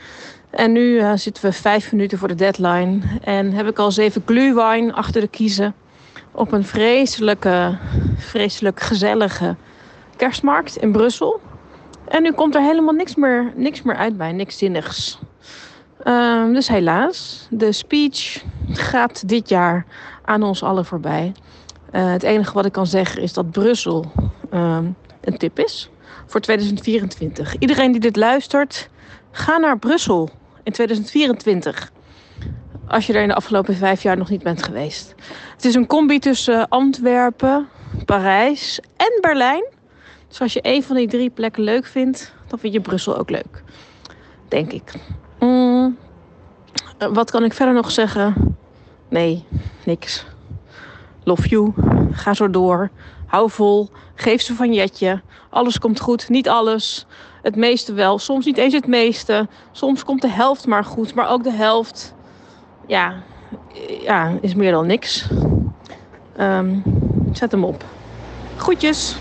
En 0.50 0.72
nu 0.72 0.80
uh, 0.80 1.12
zitten 1.14 1.44
we 1.44 1.52
vijf 1.52 1.92
minuten 1.92 2.18
voor 2.18 2.28
de 2.28 2.34
deadline. 2.34 2.98
En 3.22 3.52
heb 3.52 3.66
ik 3.66 3.78
al 3.78 3.90
zeven 3.90 4.22
glühwein 4.26 4.94
achter 4.94 5.20
de 5.20 5.28
kiezen. 5.28 5.74
Op 6.32 6.52
een 6.52 6.64
vreselijke, 6.64 7.78
vreselijk 8.16 8.80
gezellige 8.80 9.56
kerstmarkt 10.16 10.76
in 10.76 10.92
Brussel. 10.92 11.40
En 12.08 12.22
nu 12.22 12.32
komt 12.32 12.54
er 12.54 12.62
helemaal 12.62 12.94
niks 12.94 13.14
meer, 13.14 13.52
niks 13.56 13.82
meer 13.82 13.96
uit 13.96 14.16
bij, 14.16 14.32
niks 14.32 14.58
zinnigs. 14.58 15.18
Uh, 16.04 16.52
dus 16.52 16.68
helaas, 16.68 17.46
de 17.50 17.72
speech 17.72 18.42
gaat 18.72 19.28
dit 19.28 19.48
jaar 19.48 19.86
aan 20.24 20.42
ons 20.42 20.62
allen 20.62 20.84
voorbij. 20.84 21.32
Uh, 21.92 22.10
het 22.10 22.22
enige 22.22 22.52
wat 22.52 22.64
ik 22.64 22.72
kan 22.72 22.86
zeggen 22.86 23.22
is 23.22 23.32
dat 23.32 23.50
Brussel 23.50 24.12
uh, 24.52 24.78
een 25.20 25.38
tip 25.38 25.58
is 25.58 25.90
voor 26.26 26.40
2024. 26.40 27.56
Iedereen 27.58 27.92
die 27.92 28.00
dit 28.00 28.16
luistert, 28.16 28.88
ga 29.30 29.56
naar 29.58 29.78
Brussel 29.78 30.30
in 30.62 30.72
2024. 30.72 31.92
Als 32.86 33.06
je 33.06 33.12
er 33.12 33.22
in 33.22 33.28
de 33.28 33.34
afgelopen 33.34 33.76
vijf 33.76 34.02
jaar 34.02 34.16
nog 34.16 34.30
niet 34.30 34.42
bent 34.42 34.62
geweest. 34.62 35.14
Het 35.52 35.64
is 35.64 35.74
een 35.74 35.86
combi 35.86 36.18
tussen 36.18 36.68
Antwerpen, 36.68 37.68
Parijs 38.04 38.80
en 38.96 39.18
Berlijn. 39.20 39.64
Dus 40.28 40.40
als 40.40 40.52
je 40.52 40.60
een 40.62 40.82
van 40.82 40.96
die 40.96 41.08
drie 41.08 41.30
plekken 41.30 41.62
leuk 41.62 41.86
vindt, 41.86 42.34
dan 42.46 42.58
vind 42.58 42.72
je 42.72 42.80
Brussel 42.80 43.16
ook 43.18 43.30
leuk. 43.30 43.62
Denk 44.48 44.72
ik. 44.72 44.92
Mm, 45.38 45.96
wat 46.98 47.30
kan 47.30 47.44
ik 47.44 47.52
verder 47.52 47.74
nog 47.74 47.90
zeggen? 47.90 48.56
Nee, 49.08 49.44
niks. 49.84 50.26
Love 51.24 51.48
you. 51.48 51.72
Ga 52.10 52.34
zo 52.34 52.50
door. 52.50 52.90
Hou 53.26 53.50
vol. 53.50 53.88
Geef 54.14 54.42
ze 54.42 54.54
van 54.54 54.72
Jetje. 54.72 55.22
Alles 55.50 55.78
komt 55.78 56.00
goed. 56.00 56.28
Niet 56.28 56.48
alles. 56.48 57.06
Het 57.42 57.56
meeste 57.56 57.92
wel. 57.92 58.18
Soms 58.18 58.44
niet 58.44 58.56
eens 58.56 58.74
het 58.74 58.86
meeste. 58.86 59.48
Soms 59.72 60.04
komt 60.04 60.22
de 60.22 60.28
helft 60.28 60.66
maar 60.66 60.84
goed. 60.84 61.14
Maar 61.14 61.28
ook 61.30 61.44
de 61.44 61.52
helft. 61.52 62.14
Ja, 62.86 63.22
ja 64.00 64.38
is 64.40 64.54
meer 64.54 64.72
dan 64.72 64.86
niks. 64.86 65.28
Um, 66.40 66.82
zet 67.32 67.50
hem 67.50 67.64
op. 67.64 67.84
Groetjes. 68.56 69.16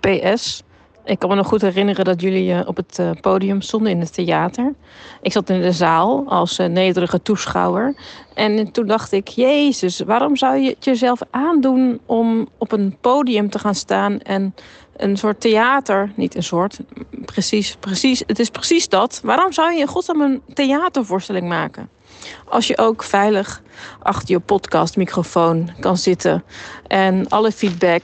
PS. 0.00 0.62
Ik 1.04 1.18
kan 1.18 1.28
me 1.28 1.34
nog 1.34 1.46
goed 1.46 1.62
herinneren 1.62 2.04
dat 2.04 2.20
jullie 2.20 2.50
uh, 2.52 2.60
op 2.66 2.76
het 2.76 2.98
uh, 3.00 3.10
podium 3.20 3.60
stonden 3.60 3.92
in 3.92 4.00
het 4.00 4.14
theater. 4.14 4.74
Ik 5.22 5.32
zat 5.32 5.50
in 5.50 5.60
de 5.60 5.72
zaal 5.72 6.24
als 6.26 6.58
uh, 6.58 6.66
nederige 6.66 7.22
toeschouwer. 7.22 7.94
En 8.34 8.72
toen 8.72 8.86
dacht 8.86 9.12
ik, 9.12 9.28
Jezus, 9.28 10.00
waarom 10.00 10.36
zou 10.36 10.56
je 10.56 10.68
het 10.68 10.84
jezelf 10.84 11.20
aandoen 11.30 12.00
om 12.06 12.48
op 12.58 12.72
een 12.72 12.96
podium 13.00 13.50
te 13.50 13.58
gaan 13.58 13.74
staan 13.74 14.20
en 14.20 14.54
een 14.96 15.16
soort 15.16 15.40
theater, 15.40 16.12
niet 16.16 16.34
een 16.34 16.42
soort, 16.42 16.78
precies, 17.24 17.76
precies, 17.80 18.22
het 18.26 18.38
is 18.38 18.50
precies 18.50 18.88
dat. 18.88 19.20
Waarom 19.22 19.52
zou 19.52 19.72
je 19.72 19.80
in 19.80 19.86
godsnaam 19.86 20.20
een 20.20 20.42
theatervoorstelling 20.54 21.48
maken? 21.48 21.88
Als 22.48 22.66
je 22.66 22.78
ook 22.78 23.02
veilig 23.02 23.62
achter 24.02 24.30
je 24.30 24.40
podcastmicrofoon 24.40 25.70
kan 25.80 25.96
zitten 25.96 26.44
en 26.86 27.28
alle 27.28 27.52
feedback 27.52 28.02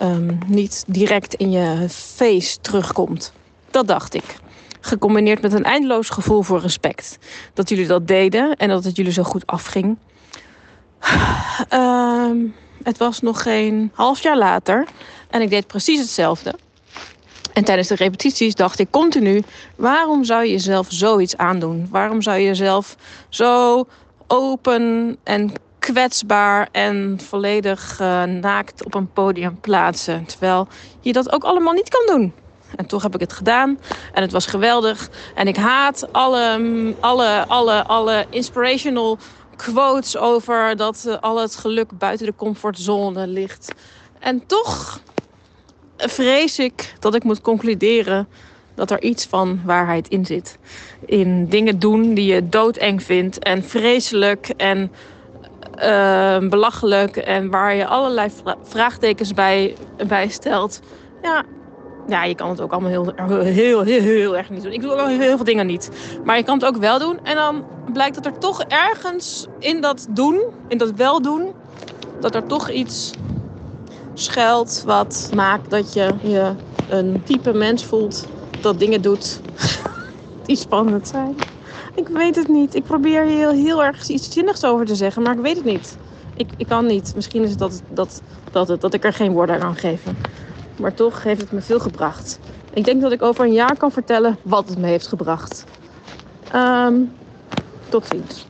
um, 0.00 0.38
niet 0.46 0.84
direct 0.86 1.34
in 1.34 1.50
je 1.50 1.86
face 1.88 2.60
terugkomt. 2.60 3.32
Dat 3.70 3.86
dacht 3.86 4.14
ik. 4.14 4.36
Gecombineerd 4.80 5.42
met 5.42 5.52
een 5.52 5.64
eindeloos 5.64 6.08
gevoel 6.08 6.42
voor 6.42 6.60
respect. 6.60 7.18
Dat 7.54 7.68
jullie 7.68 7.86
dat 7.86 8.06
deden 8.06 8.56
en 8.56 8.68
dat 8.68 8.84
het 8.84 8.96
jullie 8.96 9.12
zo 9.12 9.22
goed 9.22 9.46
afging. 9.46 9.98
Um, 11.72 12.54
het 12.82 12.98
was 12.98 13.20
nog 13.20 13.42
geen 13.42 13.90
half 13.94 14.22
jaar 14.22 14.38
later 14.38 14.86
en 15.36 15.42
ik 15.42 15.50
deed 15.50 15.66
precies 15.66 16.00
hetzelfde. 16.00 16.54
En 17.52 17.64
tijdens 17.64 17.88
de 17.88 17.94
repetities 17.94 18.54
dacht 18.54 18.78
ik 18.78 18.90
continu: 18.90 19.42
waarom 19.76 20.24
zou 20.24 20.44
je 20.44 20.50
jezelf 20.50 20.86
zoiets 20.88 21.36
aandoen? 21.36 21.88
Waarom 21.90 22.22
zou 22.22 22.38
je 22.38 22.46
jezelf 22.46 22.96
zo 23.28 23.84
open 24.26 25.16
en 25.22 25.52
kwetsbaar 25.78 26.68
en 26.72 27.20
volledig 27.22 27.98
uh, 28.00 28.22
naakt 28.22 28.84
op 28.84 28.94
een 28.94 29.12
podium 29.12 29.60
plaatsen? 29.60 30.24
Terwijl 30.24 30.68
je 31.00 31.12
dat 31.12 31.32
ook 31.32 31.44
allemaal 31.44 31.72
niet 31.72 31.88
kan 31.88 32.16
doen. 32.16 32.32
En 32.76 32.86
toch 32.86 33.02
heb 33.02 33.14
ik 33.14 33.20
het 33.20 33.32
gedaan 33.32 33.78
en 34.12 34.22
het 34.22 34.32
was 34.32 34.46
geweldig. 34.46 35.10
En 35.34 35.48
ik 35.48 35.56
haat 35.56 36.12
alle, 36.12 36.94
alle, 37.00 37.44
alle, 37.46 37.84
alle 37.84 38.26
inspirational 38.30 39.18
quotes 39.56 40.16
over 40.16 40.76
dat 40.76 41.04
uh, 41.06 41.16
al 41.20 41.40
het 41.40 41.56
geluk 41.56 41.98
buiten 41.98 42.26
de 42.26 42.34
comfortzone 42.36 43.26
ligt. 43.26 43.72
En 44.18 44.46
toch 44.46 45.00
vrees 45.96 46.58
ik 46.58 46.94
dat 46.98 47.14
ik 47.14 47.24
moet 47.24 47.40
concluderen 47.40 48.28
dat 48.74 48.90
er 48.90 49.02
iets 49.02 49.26
van 49.26 49.60
waarheid 49.64 50.08
in 50.08 50.26
zit. 50.26 50.58
In 51.04 51.48
dingen 51.48 51.78
doen 51.78 52.14
die 52.14 52.34
je 52.34 52.48
doodeng 52.48 53.02
vindt 53.02 53.38
en 53.38 53.64
vreselijk 53.64 54.48
en 54.48 54.92
uh, 55.78 56.38
belachelijk 56.38 57.16
en 57.16 57.50
waar 57.50 57.74
je 57.74 57.86
allerlei 57.86 58.30
vraagtekens 58.62 59.34
bij, 59.34 59.74
bij 60.06 60.28
stelt. 60.28 60.80
Ja, 61.22 61.44
ja, 62.08 62.24
je 62.24 62.34
kan 62.34 62.48
het 62.48 62.60
ook 62.60 62.72
allemaal 62.72 62.90
heel, 62.90 63.12
heel, 63.16 63.40
heel, 63.40 63.82
heel, 63.82 64.00
heel 64.00 64.36
erg 64.36 64.50
niet 64.50 64.62
doen. 64.62 64.72
Ik 64.72 64.80
doe 64.80 64.92
ook 64.92 65.08
heel, 65.08 65.18
heel 65.18 65.36
veel 65.36 65.44
dingen 65.44 65.66
niet. 65.66 65.90
Maar 66.24 66.36
je 66.36 66.42
kan 66.42 66.58
het 66.58 66.66
ook 66.66 66.76
wel 66.76 66.98
doen. 66.98 67.18
En 67.22 67.34
dan 67.34 67.64
blijkt 67.92 68.14
dat 68.14 68.26
er 68.26 68.38
toch 68.38 68.62
ergens 68.62 69.46
in 69.58 69.80
dat 69.80 70.06
doen, 70.10 70.40
in 70.68 70.78
dat 70.78 70.90
wel 70.90 71.22
doen, 71.22 71.52
dat 72.20 72.34
er 72.34 72.46
toch 72.46 72.70
iets 72.70 73.12
schuilt 74.18 74.82
wat 74.86 75.30
maakt 75.34 75.70
dat 75.70 75.92
je 75.92 76.14
je 76.22 76.54
een 76.88 77.22
type 77.24 77.52
mens 77.52 77.84
voelt 77.84 78.26
dat 78.60 78.78
dingen 78.78 79.02
doet 79.02 79.40
die 80.46 80.56
spannend 80.56 81.08
zijn. 81.08 81.34
Ik 81.94 82.08
weet 82.08 82.36
het 82.36 82.48
niet. 82.48 82.74
Ik 82.74 82.84
probeer 82.84 83.24
heel, 83.24 83.50
heel 83.50 83.84
erg 83.84 84.08
iets 84.08 84.32
zinnigs 84.32 84.64
over 84.64 84.86
te 84.86 84.94
zeggen, 84.94 85.22
maar 85.22 85.34
ik 85.34 85.42
weet 85.42 85.56
het 85.56 85.64
niet. 85.64 85.96
Ik, 86.36 86.48
ik 86.56 86.66
kan 86.66 86.86
niet. 86.86 87.12
Misschien 87.14 87.42
is 87.42 87.50
het 87.50 87.58
dat, 87.58 87.82
dat, 87.88 88.22
dat, 88.50 88.80
dat 88.80 88.94
ik 88.94 89.04
er 89.04 89.12
geen 89.12 89.32
woorden 89.32 89.54
aan 89.54 89.60
kan 89.60 89.76
geven. 89.76 90.16
Maar 90.76 90.94
toch 90.94 91.22
heeft 91.22 91.40
het 91.40 91.52
me 91.52 91.60
veel 91.60 91.80
gebracht. 91.80 92.38
Ik 92.72 92.84
denk 92.84 93.00
dat 93.00 93.12
ik 93.12 93.22
over 93.22 93.44
een 93.44 93.52
jaar 93.52 93.76
kan 93.76 93.92
vertellen 93.92 94.38
wat 94.42 94.68
het 94.68 94.78
me 94.78 94.86
heeft 94.86 95.06
gebracht. 95.06 95.64
Um, 96.54 97.12
tot 97.88 98.06
ziens. 98.06 98.46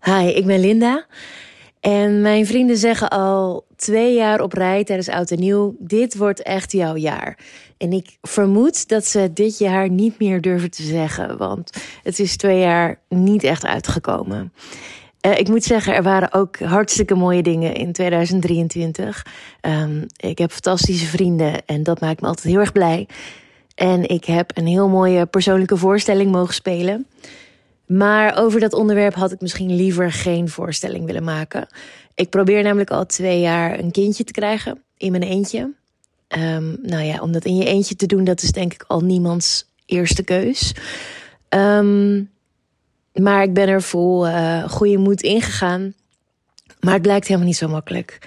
Hi, 0.00 0.26
ik 0.26 0.46
ben 0.46 0.60
Linda. 0.60 1.06
En 1.80 2.20
mijn 2.20 2.46
vrienden 2.46 2.76
zeggen 2.76 3.08
al 3.08 3.66
twee 3.76 4.14
jaar 4.14 4.40
op 4.40 4.52
rij 4.52 4.84
tijdens 4.84 5.08
Oud 5.08 5.30
en 5.30 5.38
Nieuw: 5.38 5.74
dit 5.78 6.16
wordt 6.16 6.42
echt 6.42 6.72
jouw 6.72 6.96
jaar. 6.96 7.38
En 7.76 7.92
ik 7.92 8.16
vermoed 8.22 8.88
dat 8.88 9.06
ze 9.06 9.32
dit 9.32 9.58
jaar 9.58 9.90
niet 9.90 10.18
meer 10.18 10.40
durven 10.40 10.70
te 10.70 10.82
zeggen, 10.82 11.36
want 11.36 11.70
het 12.02 12.18
is 12.18 12.36
twee 12.36 12.58
jaar 12.58 13.00
niet 13.08 13.42
echt 13.42 13.66
uitgekomen. 13.66 14.52
Uh, 15.26 15.38
ik 15.38 15.48
moet 15.48 15.64
zeggen, 15.64 15.94
er 15.94 16.02
waren 16.02 16.32
ook 16.32 16.58
hartstikke 16.58 17.14
mooie 17.14 17.42
dingen 17.42 17.74
in 17.74 17.92
2023. 17.92 19.26
Um, 19.60 20.06
ik 20.16 20.38
heb 20.38 20.50
fantastische 20.52 21.06
vrienden 21.06 21.66
en 21.66 21.82
dat 21.82 22.00
maakt 22.00 22.20
me 22.20 22.26
altijd 22.26 22.46
heel 22.46 22.60
erg 22.60 22.72
blij. 22.72 23.08
En 23.74 24.08
ik 24.08 24.24
heb 24.24 24.50
een 24.54 24.66
heel 24.66 24.88
mooie 24.88 25.26
persoonlijke 25.26 25.76
voorstelling 25.76 26.30
mogen 26.30 26.54
spelen. 26.54 27.06
Maar 27.90 28.36
over 28.38 28.60
dat 28.60 28.72
onderwerp 28.72 29.14
had 29.14 29.32
ik 29.32 29.40
misschien 29.40 29.74
liever 29.76 30.12
geen 30.12 30.48
voorstelling 30.48 31.06
willen 31.06 31.24
maken. 31.24 31.68
Ik 32.14 32.30
probeer 32.30 32.62
namelijk 32.62 32.90
al 32.90 33.06
twee 33.06 33.40
jaar 33.40 33.78
een 33.78 33.90
kindje 33.90 34.24
te 34.24 34.32
krijgen 34.32 34.82
in 34.96 35.10
mijn 35.10 35.22
eentje. 35.22 35.72
Um, 36.38 36.78
nou 36.82 37.02
ja, 37.02 37.20
om 37.20 37.32
dat 37.32 37.44
in 37.44 37.56
je 37.56 37.64
eentje 37.64 37.96
te 37.96 38.06
doen, 38.06 38.24
dat 38.24 38.42
is 38.42 38.52
denk 38.52 38.74
ik 38.74 38.84
al 38.86 39.00
niemands 39.00 39.66
eerste 39.86 40.22
keus. 40.22 40.74
Um, 41.48 42.30
maar 43.12 43.42
ik 43.42 43.54
ben 43.54 43.68
er 43.68 43.82
vol 43.82 44.26
uh, 44.28 44.68
goede 44.68 44.98
moed 44.98 45.22
ingegaan. 45.22 45.94
Maar 46.80 46.92
het 46.92 47.02
blijkt 47.02 47.26
helemaal 47.26 47.48
niet 47.48 47.56
zo 47.56 47.68
makkelijk. 47.68 48.18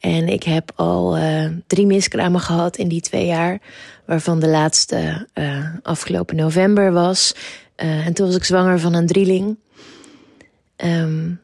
En 0.00 0.28
ik 0.28 0.42
heb 0.42 0.72
al 0.74 1.18
uh, 1.18 1.50
drie 1.66 1.86
miskramen 1.86 2.40
gehad 2.40 2.76
in 2.76 2.88
die 2.88 3.00
twee 3.00 3.26
jaar. 3.26 3.60
Waarvan 4.04 4.40
de 4.40 4.48
laatste 4.48 5.26
uh, 5.34 5.64
afgelopen 5.82 6.36
november 6.36 6.92
was. 6.92 7.34
En 7.86 8.12
toen 8.12 8.26
was 8.26 8.36
ik 8.36 8.44
zwanger 8.44 8.80
van 8.80 8.94
een 8.94 9.06
drieling. 9.06 9.56
Um, 10.76 11.40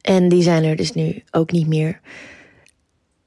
en 0.00 0.28
die 0.28 0.42
zijn 0.42 0.64
er 0.64 0.76
dus 0.76 0.92
nu 0.92 1.22
ook 1.30 1.50
niet 1.50 1.66
meer. 1.66 2.00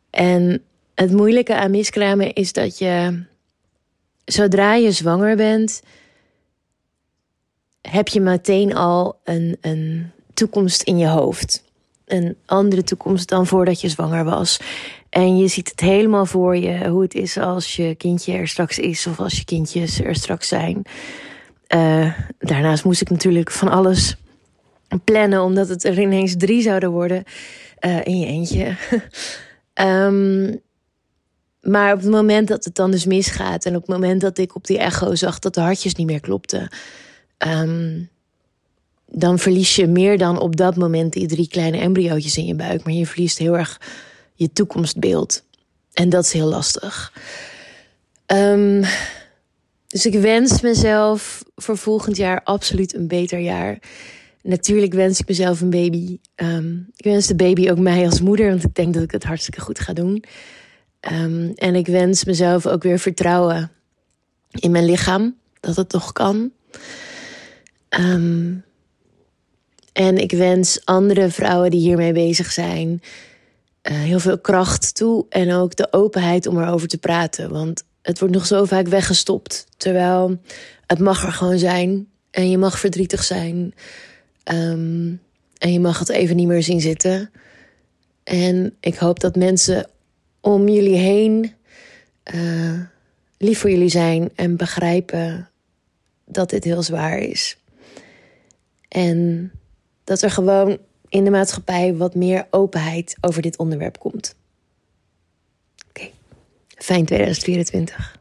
En 0.10 0.63
het 0.96 1.12
moeilijke 1.12 1.56
aan 1.56 1.72
miskramen 1.72 2.34
is 2.34 2.54
dat 2.54 2.78
je, 2.78 3.24
zodra 4.26 4.74
je 4.74 4.91
zwanger 4.91 5.36
bent, 5.36 5.82
heb 7.82 8.08
je 8.08 8.22
meteen 8.22 8.76
al 8.76 9.20
een, 9.24 9.58
een 9.62 10.12
toekomst 10.34 10.82
in 10.82 10.98
je 10.98 11.08
hoofd. 11.08 11.63
Een 12.06 12.36
andere 12.46 12.84
toekomst 12.84 13.30
dan 13.30 13.48
voordat 13.48 13.82
je 13.82 13.89
zwanger 13.89 14.24
was. 14.24 14.60
En 15.10 15.38
je 15.38 15.48
ziet 15.48 15.70
het 15.70 15.80
helemaal 15.80 16.26
voor 16.26 16.58
je 16.58 16.88
hoe 16.89 17.02
het 17.02 17.13
is 17.13 17.38
als 17.38 17.76
je 17.76 17.96
kindje 17.96 18.34
er 18.34 18.48
straks 18.48 18.80
is 18.80 19.08
of 19.08 19.20
als 19.20 19.38
je 19.38 19.46
kindjes 19.46 20.02
er 20.02 20.15
straks 20.15 20.48
zijn. 20.48 20.84
Uh, 21.76 22.14
daarnaast 22.40 22.84
moest 22.84 23.02
ik 23.02 23.10
natuurlijk 23.10 23.52
van 23.52 23.70
alles 23.70 24.16
plannen, 25.04 25.42
omdat 25.42 25.68
het 25.68 25.84
er 25.84 26.00
ineens 26.00 26.36
drie 26.38 26.62
zouden 26.62 26.92
worden 26.92 27.24
uh, 27.80 28.06
in 28.06 28.20
je 28.20 28.26
eentje. 28.26 28.76
um, 29.74 30.62
maar 31.72 31.94
op 31.94 32.00
het 32.02 32.10
moment 32.10 32.48
dat 32.48 32.66
het 32.66 32.76
dan 32.76 32.92
dus 32.92 33.06
misgaat 33.06 33.66
en 33.66 33.76
op 33.76 33.82
het 33.82 33.92
moment 33.92 34.22
dat 34.22 34.38
ik 34.38 34.56
op 34.56 34.68
die 34.68 34.78
echo 34.78 35.16
zag 35.16 35.40
dat 35.40 35.54
de 35.54 35.62
hartjes 35.62 35.96
niet 35.96 36.08
meer 36.08 36.20
klopten, 36.20 36.70
um, 37.38 38.10
dan 39.08 39.40
verlies 39.40 39.76
je 39.76 39.88
meer 39.88 40.18
dan 40.18 40.40
op 40.40 40.56
dat 40.56 40.76
moment 40.76 41.14
die 41.14 41.28
drie 41.28 41.48
kleine 41.48 41.78
embryootjes 41.78 42.38
in 42.38 42.46
je 42.46 42.56
buik. 42.56 42.84
Maar 42.84 42.94
je 42.94 43.06
verliest 43.06 43.38
heel 43.38 43.58
erg 43.58 43.82
je 44.36 44.52
toekomstbeeld. 44.52 45.44
En 45.94 46.10
dat 46.10 46.24
is 46.24 46.34
heel 46.34 46.48
lastig. 46.48 47.14
Um, 48.26 48.84
dus 49.91 50.06
ik 50.06 50.13
wens 50.13 50.62
mezelf 50.62 51.43
voor 51.56 51.77
volgend 51.77 52.17
jaar 52.17 52.41
absoluut 52.43 52.93
een 52.93 53.08
beter 53.08 53.39
jaar. 53.39 53.80
Natuurlijk 54.43 54.93
wens 54.93 55.19
ik 55.19 55.27
mezelf 55.27 55.62
een 55.62 55.69
baby. 55.69 56.17
Um, 56.36 56.89
ik 56.95 57.06
wens 57.06 57.27
de 57.27 57.36
baby 57.36 57.69
ook 57.69 57.80
mij 57.80 58.06
als 58.06 58.21
moeder, 58.21 58.49
want 58.49 58.63
ik 58.63 58.75
denk 58.75 58.93
dat 58.93 59.04
ik 59.04 59.12
het 59.12 59.23
hartstikke 59.23 59.62
goed 59.62 59.80
ga 59.80 59.93
doen. 59.93 60.23
Um, 61.12 61.54
en 61.56 61.75
ik 61.75 61.88
wens 61.88 62.23
mezelf 62.23 62.67
ook 62.67 62.84
weer 62.84 62.99
vertrouwen 62.99 63.71
in 64.49 64.71
mijn 64.71 64.86
lichaam, 64.86 65.36
dat 65.60 65.75
het 65.75 65.89
toch 65.89 66.12
kan. 66.12 66.51
Um, 67.99 68.63
en 69.93 70.17
ik 70.17 70.32
wens 70.32 70.86
andere 70.86 71.30
vrouwen 71.30 71.71
die 71.71 71.80
hiermee 71.80 72.13
bezig 72.13 72.51
zijn 72.51 73.01
uh, 73.91 73.97
heel 73.97 74.19
veel 74.19 74.39
kracht 74.39 74.95
toe 74.95 75.25
en 75.30 75.54
ook 75.54 75.75
de 75.75 75.88
openheid 75.93 76.47
om 76.47 76.60
erover 76.60 76.88
te 76.88 76.97
praten. 76.97 77.49
Want 77.49 77.84
het 78.02 78.20
wordt 78.20 78.34
nog 78.34 78.46
zo 78.46 78.66
vaak 78.66 78.88
weggestopt. 78.88 79.66
Terwijl 79.78 80.40
het 80.86 81.00
mag 81.00 81.26
er 81.26 81.32
gewoon 81.32 81.60
zijn 81.60 82.08
en 82.32 82.50
je 82.50 82.58
mag 82.58 82.80
verdrietig 82.80 83.24
zijn. 83.24 83.74
Um, 84.52 85.22
en 85.58 85.74
je 85.74 85.80
mag 85.80 86.00
het 86.00 86.10
even 86.10 86.36
niet 86.36 86.48
meer 86.48 86.64
zien 86.64 86.82
zitten. 86.82 87.32
En 88.24 88.76
ik 88.80 88.96
hoop 88.96 89.20
dat 89.20 89.36
mensen 89.36 89.90
om 90.40 90.70
jullie 90.70 90.98
heen 90.98 91.54
uh, 92.34 92.80
lief 93.38 93.60
voor 93.60 93.70
jullie 93.70 93.90
zijn 93.90 94.30
en 94.36 94.56
begrijpen 94.56 95.50
dat 96.26 96.50
dit 96.50 96.64
heel 96.64 96.84
zwaar 96.84 97.18
is. 97.18 97.58
En 98.88 99.52
dat 100.04 100.22
er 100.22 100.32
gewoon 100.32 100.78
in 101.10 101.24
de 101.24 101.30
maatschappij 101.30 101.96
wat 101.96 102.16
meer 102.16 102.48
openheid 102.50 103.18
over 103.22 103.42
dit 103.42 103.58
onderwerp 103.58 104.00
komt. 104.00 104.36
Fijn 106.82 107.06
2024. 107.06 108.17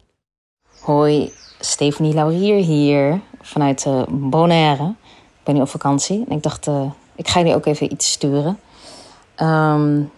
Hoi, 0.80 1.32
Stephanie 1.60 2.14
Laurier 2.14 2.64
hier 2.64 3.20
vanuit 3.40 3.84
uh, 3.84 4.02
Bonaire. 4.08 4.94
Ik 5.38 5.44
ben 5.44 5.54
nu 5.54 5.60
op 5.60 5.68
vakantie 5.68 6.24
en 6.28 6.36
ik 6.36 6.42
dacht, 6.42 6.66
uh, 6.66 6.90
ik 7.14 7.28
ga 7.28 7.38
jullie 7.38 7.54
ook 7.54 7.66
even 7.66 7.92
iets 7.92 8.12
sturen. 8.12 8.58
Um, 9.36 10.10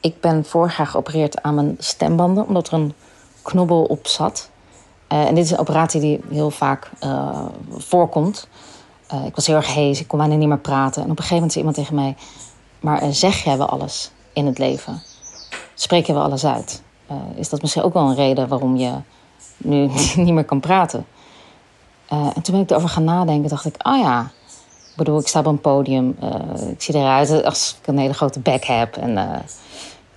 ik 0.00 0.20
ben 0.20 0.44
vorig 0.44 0.76
jaar 0.76 0.86
geopereerd 0.86 1.42
aan 1.42 1.54
mijn 1.54 1.76
stembanden 1.78 2.46
omdat 2.46 2.66
er 2.66 2.72
een 2.72 2.92
knobbel 3.42 3.84
op 3.84 4.06
zat. 4.06 4.50
Uh, 5.12 5.26
en 5.26 5.34
dit 5.34 5.44
is 5.44 5.50
een 5.50 5.58
operatie 5.58 6.00
die 6.00 6.20
heel 6.30 6.50
vaak 6.50 6.90
voorkomt. 7.76 8.48
ik 9.26 9.34
was 9.34 9.46
heel 9.46 9.56
erg 9.56 9.74
hees, 9.74 10.00
ik 10.00 10.08
kon 10.08 10.18
bijna 10.18 10.34
niet 10.34 10.48
meer 10.48 10.58
praten. 10.58 11.02
En 11.02 11.10
op 11.10 11.18
een 11.18 11.24
gegeven 11.24 11.34
moment 11.34 11.52
zei 11.52 11.64
iemand 11.64 11.76
tegen 11.76 11.94
mij... 11.94 12.16
maar 12.80 13.12
zeg 13.12 13.44
jij 13.44 13.58
wel 13.58 13.68
alles 13.68 14.10
in 14.32 14.46
het 14.46 14.58
leven? 14.58 15.02
Spreek 15.74 16.06
je 16.06 16.12
wel 16.12 16.22
alles 16.22 16.44
uit? 16.46 16.82
Is 17.34 17.48
dat 17.48 17.60
misschien 17.60 17.82
ook 17.82 17.92
wel 17.92 18.08
een 18.08 18.14
reden 18.14 18.48
waarom 18.48 18.76
je 18.76 18.92
nu 19.56 19.90
niet 20.16 20.34
meer 20.34 20.44
kan 20.44 20.60
praten. 20.60 21.06
Uh, 22.12 22.26
en 22.34 22.42
toen 22.42 22.54
ben 22.54 22.62
ik 22.62 22.70
erover 22.70 22.88
gaan 22.88 23.04
nadenken, 23.04 23.48
dacht 23.48 23.64
ik, 23.64 23.86
oh 23.86 23.98
ja, 23.98 24.30
ik 24.90 24.96
bedoel, 24.96 25.18
ik 25.18 25.28
sta 25.28 25.38
op 25.38 25.46
een 25.46 25.60
podium, 25.60 26.16
uh, 26.22 26.70
ik 26.70 26.82
zie 26.82 26.94
eruit 26.94 27.44
als 27.44 27.76
ik 27.80 27.86
een 27.86 27.98
hele 27.98 28.14
grote 28.14 28.40
bek 28.40 28.64
heb. 28.64 28.96
En 28.96 29.42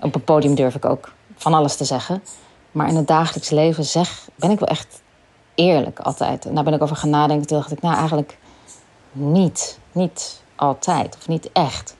op 0.01 0.15
een 0.15 0.23
podium 0.23 0.55
durf 0.55 0.75
ik 0.75 0.85
ook 0.85 1.11
van 1.35 1.53
alles 1.53 1.75
te 1.75 1.85
zeggen. 1.85 2.23
Maar 2.71 2.87
in 2.87 2.95
het 2.95 3.07
dagelijks 3.07 3.49
leven 3.49 3.83
zeg, 3.83 4.29
ben 4.35 4.51
ik 4.51 4.59
wel 4.59 4.67
echt 4.67 5.01
eerlijk 5.55 5.99
altijd. 5.99 6.45
En 6.45 6.55
daar 6.55 6.63
ben 6.63 6.73
ik 6.73 6.81
over 6.81 6.95
gaan 6.95 7.09
nadenken. 7.09 7.47
Toen 7.47 7.57
dacht 7.57 7.71
ik, 7.71 7.81
nou 7.81 7.95
eigenlijk 7.95 8.37
niet. 9.11 9.79
Niet 9.91 10.41
altijd. 10.55 11.15
Of 11.19 11.27
niet 11.27 11.51
echt. 11.51 11.95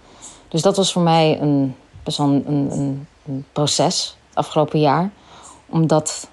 Dus 0.48 0.62
dat 0.62 0.78
was 0.78 0.92
voor 0.92 1.02
mij 1.02 1.42
een, 1.42 1.76
best 2.04 2.18
wel 2.18 2.28
een, 2.28 2.44
een, 2.48 3.08
een 3.26 3.46
proces 3.52 4.18
afgelopen 4.34 4.80
jaar. 4.80 5.12
Om 5.70 5.88
dat 5.88 6.28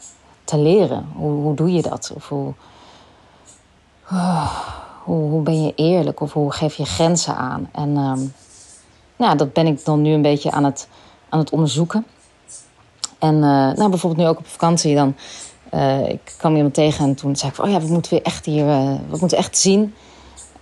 te 0.44 0.58
leren. 0.58 1.08
Hoe, 1.16 1.30
hoe 1.30 1.54
doe 1.54 1.72
je 1.72 1.82
dat? 1.82 2.12
Of 2.14 2.28
hoe, 2.28 2.52
hoe, 5.04 5.42
ben 5.42 5.62
je 5.62 5.72
eerlijk? 5.74 6.20
Of 6.20 6.32
hoe 6.32 6.52
geef 6.52 6.74
je 6.74 6.84
grenzen 6.84 7.37
aan? 7.37 7.68
En 7.72 7.96
um, 7.96 8.32
nou, 9.16 9.37
dat 9.37 9.52
ben 9.52 9.66
ik 9.66 9.84
dan 9.84 10.02
nu 10.02 10.12
een 10.12 10.22
beetje 10.22 10.50
aan 10.50 10.64
het, 10.64 10.88
aan 11.28 11.38
het 11.38 11.50
onderzoeken. 11.50 12.06
En 13.18 13.34
uh, 13.34 13.40
nou, 13.72 13.88
bijvoorbeeld 13.88 14.22
nu 14.22 14.28
ook 14.28 14.38
op 14.38 14.46
vakantie 14.46 14.94
dan... 14.94 15.14
Uh, 15.74 16.08
ik 16.08 16.34
kwam 16.38 16.56
iemand 16.56 16.74
tegen 16.74 17.04
en 17.04 17.14
toen 17.14 17.37
zei 17.37 17.50
ik 17.50 17.56
van... 17.56 17.64
oh 17.64 17.70
ja, 17.70 17.80
we 17.80 17.92
moeten 17.92 18.12
weer 18.12 18.22
echt 18.22 18.44
hier... 18.44 18.66
Uh, 18.66 18.94
we 19.11 19.16
moeten 19.20 19.38
echt 19.38 19.58
zien. 19.58 19.94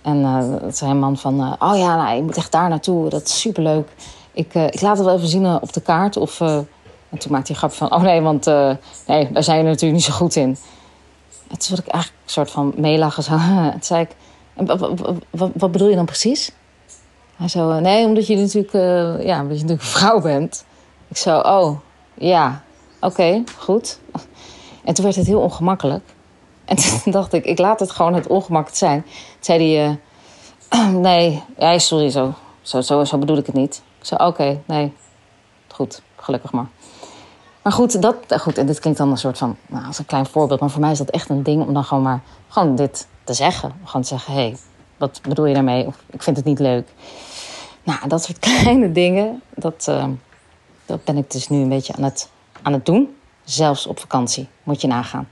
En 0.01 0.21
dat 0.61 0.77
zei 0.77 0.91
een 0.91 0.99
man 0.99 1.17
van... 1.17 1.55
oh 1.59 1.77
ja, 1.77 1.95
nou, 1.95 2.15
je 2.15 2.23
moet 2.23 2.37
echt 2.37 2.51
daar 2.51 2.69
naartoe. 2.69 3.09
Dat 3.09 3.23
is 3.23 3.39
superleuk. 3.39 3.89
Ik, 4.31 4.53
ik 4.53 4.81
laat 4.81 4.97
het 4.97 5.05
wel 5.05 5.15
even 5.15 5.27
zien 5.27 5.61
op 5.61 5.73
de 5.73 5.81
kaart. 5.81 6.17
Of 6.17 6.41
en 7.09 7.17
toen 7.17 7.31
maakte 7.31 7.51
hij 7.51 7.57
grap 7.61 7.71
van, 7.71 7.91
oh 7.91 8.01
nee, 8.01 8.21
want 8.21 8.47
uh, 8.47 8.71
nee, 9.07 9.31
daar 9.31 9.43
zijn 9.43 9.57
je 9.57 9.63
natuurlijk 9.63 9.93
niet 9.93 10.03
zo 10.03 10.13
goed 10.13 10.35
in. 10.35 10.57
En 11.47 11.57
toen 11.57 11.69
was 11.69 11.79
ik 11.79 11.87
eigenlijk 11.87 12.23
een 12.25 12.31
soort 12.31 12.51
van 12.51 12.73
meelachen. 12.75 13.23
Zo. 13.23 13.37
toen 13.71 13.83
zei 13.83 14.01
ik, 14.01 14.09
wat, 15.29 15.71
bedoel 15.71 15.89
je 15.89 15.95
dan 15.95 16.05
precies? 16.05 16.51
Hij 17.35 17.47
zo, 17.47 17.71
eh, 17.71 17.77
nee, 17.77 18.05
omdat 18.05 18.27
je 18.27 18.35
natuurlijk, 18.35 18.73
uh, 18.73 19.25
ja, 19.25 19.41
omdat 19.41 19.57
je 19.57 19.63
natuurlijk 19.63 19.81
een 19.81 19.99
vrouw 19.99 20.21
bent. 20.21 20.65
Ik 21.07 21.17
zo, 21.17 21.39
oh, 21.39 21.79
ja, 22.13 22.63
oké, 22.99 23.43
goed. 23.57 23.99
En 24.83 24.93
toen 24.93 25.03
werd 25.03 25.15
het 25.15 25.27
heel 25.27 25.41
ongemakkelijk. 25.41 26.03
En 26.65 26.75
toen 27.03 27.11
dacht 27.11 27.33
ik, 27.33 27.45
ik 27.45 27.59
laat 27.59 27.79
het 27.79 27.91
gewoon 27.91 28.13
het 28.13 28.27
ongemak 28.27 28.69
zijn. 28.71 29.01
Toen 29.01 29.11
zei 29.39 29.75
hij, 29.75 29.99
nee, 30.91 31.43
ja, 31.57 31.77
sorry, 31.77 32.09
zo, 32.09 32.33
zo, 32.61 32.81
zo, 32.81 33.03
zo 33.03 33.17
bedoel 33.17 33.37
ik 33.37 33.45
het 33.45 33.55
niet. 33.55 33.81
Ik 33.99 34.05
zei, 34.05 34.25
oké, 34.25 34.61
nee, 34.65 34.93
goed, 35.67 36.01
gelukkig 36.15 36.51
maar. 36.51 36.67
Maar 37.67 37.75
goed, 37.75 38.01
dat, 38.01 38.15
goed, 38.39 38.57
en 38.57 38.65
dit 38.65 38.79
klinkt 38.79 38.99
dan 38.99 39.11
een 39.11 39.17
soort 39.17 39.37
van, 39.37 39.57
nou, 39.65 39.85
als 39.85 39.99
een 39.99 40.05
klein 40.05 40.25
voorbeeld. 40.25 40.59
Maar 40.59 40.69
voor 40.69 40.81
mij 40.81 40.91
is 40.91 40.97
dat 40.97 41.09
echt 41.09 41.29
een 41.29 41.43
ding 41.43 41.65
om 41.67 41.73
dan 41.73 41.83
gewoon 41.83 42.03
maar 42.03 42.21
gewoon 42.47 42.75
dit 42.75 43.07
te 43.23 43.33
zeggen. 43.33 43.73
Gewoon 43.83 44.01
te 44.01 44.07
zeggen, 44.07 44.33
hé, 44.33 44.39
hey, 44.39 44.57
wat 44.97 45.19
bedoel 45.21 45.45
je 45.45 45.53
daarmee? 45.53 45.85
Of 45.85 46.03
ik 46.09 46.23
vind 46.23 46.37
het 46.37 46.45
niet 46.45 46.59
leuk. 46.59 46.87
Nou, 47.83 48.07
dat 48.07 48.23
soort 48.23 48.39
kleine 48.49 48.91
dingen, 48.91 49.41
dat, 49.55 49.85
uh, 49.89 50.05
dat 50.85 51.03
ben 51.03 51.17
ik 51.17 51.31
dus 51.31 51.47
nu 51.47 51.57
een 51.57 51.69
beetje 51.69 51.93
aan 51.93 52.03
het, 52.03 52.29
aan 52.61 52.73
het 52.73 52.85
doen. 52.85 53.15
Zelfs 53.43 53.87
op 53.87 53.99
vakantie, 53.99 54.47
moet 54.63 54.81
je 54.81 54.87
nagaan. 54.87 55.29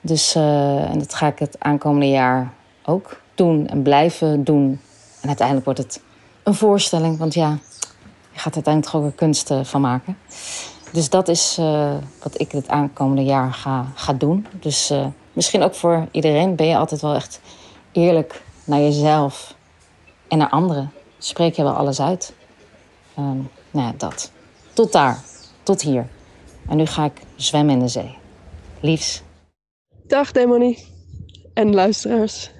Dus, 0.00 0.36
uh, 0.36 0.90
en 0.90 0.98
dat 0.98 1.14
ga 1.14 1.26
ik 1.26 1.38
het 1.38 1.56
aankomende 1.58 2.08
jaar 2.08 2.52
ook 2.84 3.20
doen 3.34 3.66
en 3.66 3.82
blijven 3.82 4.44
doen. 4.44 4.80
En 5.20 5.26
uiteindelijk 5.26 5.66
wordt 5.66 5.82
het 5.82 6.00
een 6.42 6.54
voorstelling, 6.54 7.18
want 7.18 7.34
ja, 7.34 7.58
je 8.32 8.38
gaat 8.38 8.54
uiteindelijk 8.54 8.94
ook 8.94 9.02
weer 9.02 9.12
kunst 9.12 9.50
van 9.62 9.80
maken. 9.80 10.16
Dus 10.94 11.10
dat 11.10 11.28
is 11.28 11.56
uh, 11.60 11.94
wat 12.22 12.40
ik 12.40 12.52
het 12.52 12.68
aankomende 12.68 13.22
jaar 13.22 13.52
ga, 13.52 13.86
ga 13.94 14.12
doen. 14.12 14.46
Dus 14.60 14.90
uh, 14.90 15.06
misschien 15.32 15.62
ook 15.62 15.74
voor 15.74 16.08
iedereen 16.10 16.56
ben 16.56 16.66
je 16.66 16.76
altijd 16.76 17.00
wel 17.00 17.14
echt 17.14 17.40
eerlijk 17.92 18.42
naar 18.64 18.80
jezelf 18.80 19.54
en 20.28 20.38
naar 20.38 20.48
anderen. 20.48 20.92
Spreek 21.18 21.54
je 21.54 21.62
wel 21.62 21.72
alles 21.72 22.00
uit. 22.00 22.34
Um, 23.18 23.50
nou 23.70 23.86
ja, 23.86 23.92
dat. 23.96 24.32
Tot 24.72 24.92
daar. 24.92 25.22
Tot 25.62 25.82
hier. 25.82 26.08
En 26.68 26.76
nu 26.76 26.86
ga 26.86 27.04
ik 27.04 27.20
zwemmen 27.36 27.74
in 27.74 27.80
de 27.80 27.88
zee. 27.88 28.16
Liefs. 28.80 29.22
Dag 30.06 30.32
Demonie. 30.32 30.86
En 31.54 31.74
luisteraars. 31.74 32.50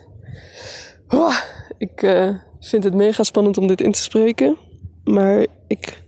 Ik 1.79 2.03
uh, 2.03 2.31
vind 2.61 2.85
het 2.85 2.95
mega 2.95 3.23
spannend 3.23 3.59
om 3.59 3.67
dit 3.67 3.81
in 3.81 3.93
te 3.93 4.03
spreken. 4.03 4.57
Maar 5.05 5.47
ik 5.67 6.03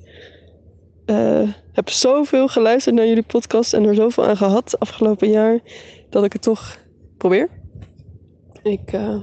heb 1.77 1.91
zoveel 1.91 2.49
geluisterd 2.49 2.95
naar 2.95 3.07
jullie 3.07 3.23
podcast 3.23 3.75
en 3.75 3.85
er 3.85 3.95
zoveel 3.95 4.27
aan 4.27 4.37
gehad 4.37 4.79
afgelopen 4.79 5.31
jaar 5.31 5.61
dat 6.11 6.25
ik 6.25 6.33
het 6.33 6.43
toch 6.43 6.79
probeer. 7.17 7.49
Ik, 8.63 8.93
uh, 8.93 9.17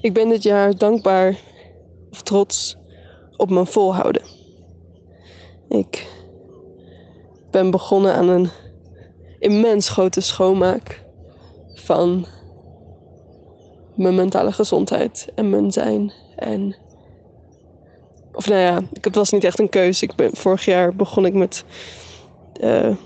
ik 0.00 0.12
ben 0.12 0.28
dit 0.28 0.42
jaar 0.42 0.76
dankbaar 0.76 1.36
of 2.10 2.22
trots 2.22 2.76
op 3.36 3.50
mijn 3.50 3.66
volhouden. 3.66 4.22
Ik 5.68 6.08
ben 7.50 7.70
begonnen 7.70 8.14
aan 8.14 8.28
een 8.28 8.50
immens 9.38 9.88
grote 9.88 10.20
schoonmaak 10.20 11.04
van 11.74 12.26
mijn 13.94 14.14
mentale 14.14 14.52
gezondheid 14.52 15.32
en 15.34 15.50
mijn 15.50 15.72
zijn. 15.72 16.12
En 16.36 16.76
of 18.38 18.48
nou 18.48 18.60
ja, 18.60 18.82
het 19.00 19.14
was 19.14 19.30
niet 19.30 19.44
echt 19.44 19.58
een 19.58 19.68
keuze. 19.68 20.04
Ik 20.04 20.14
ben, 20.14 20.36
vorig 20.36 20.64
jaar 20.64 20.94
begon 20.94 21.26
ik 21.26 21.34
met 21.34 21.64
uh, 22.60 22.96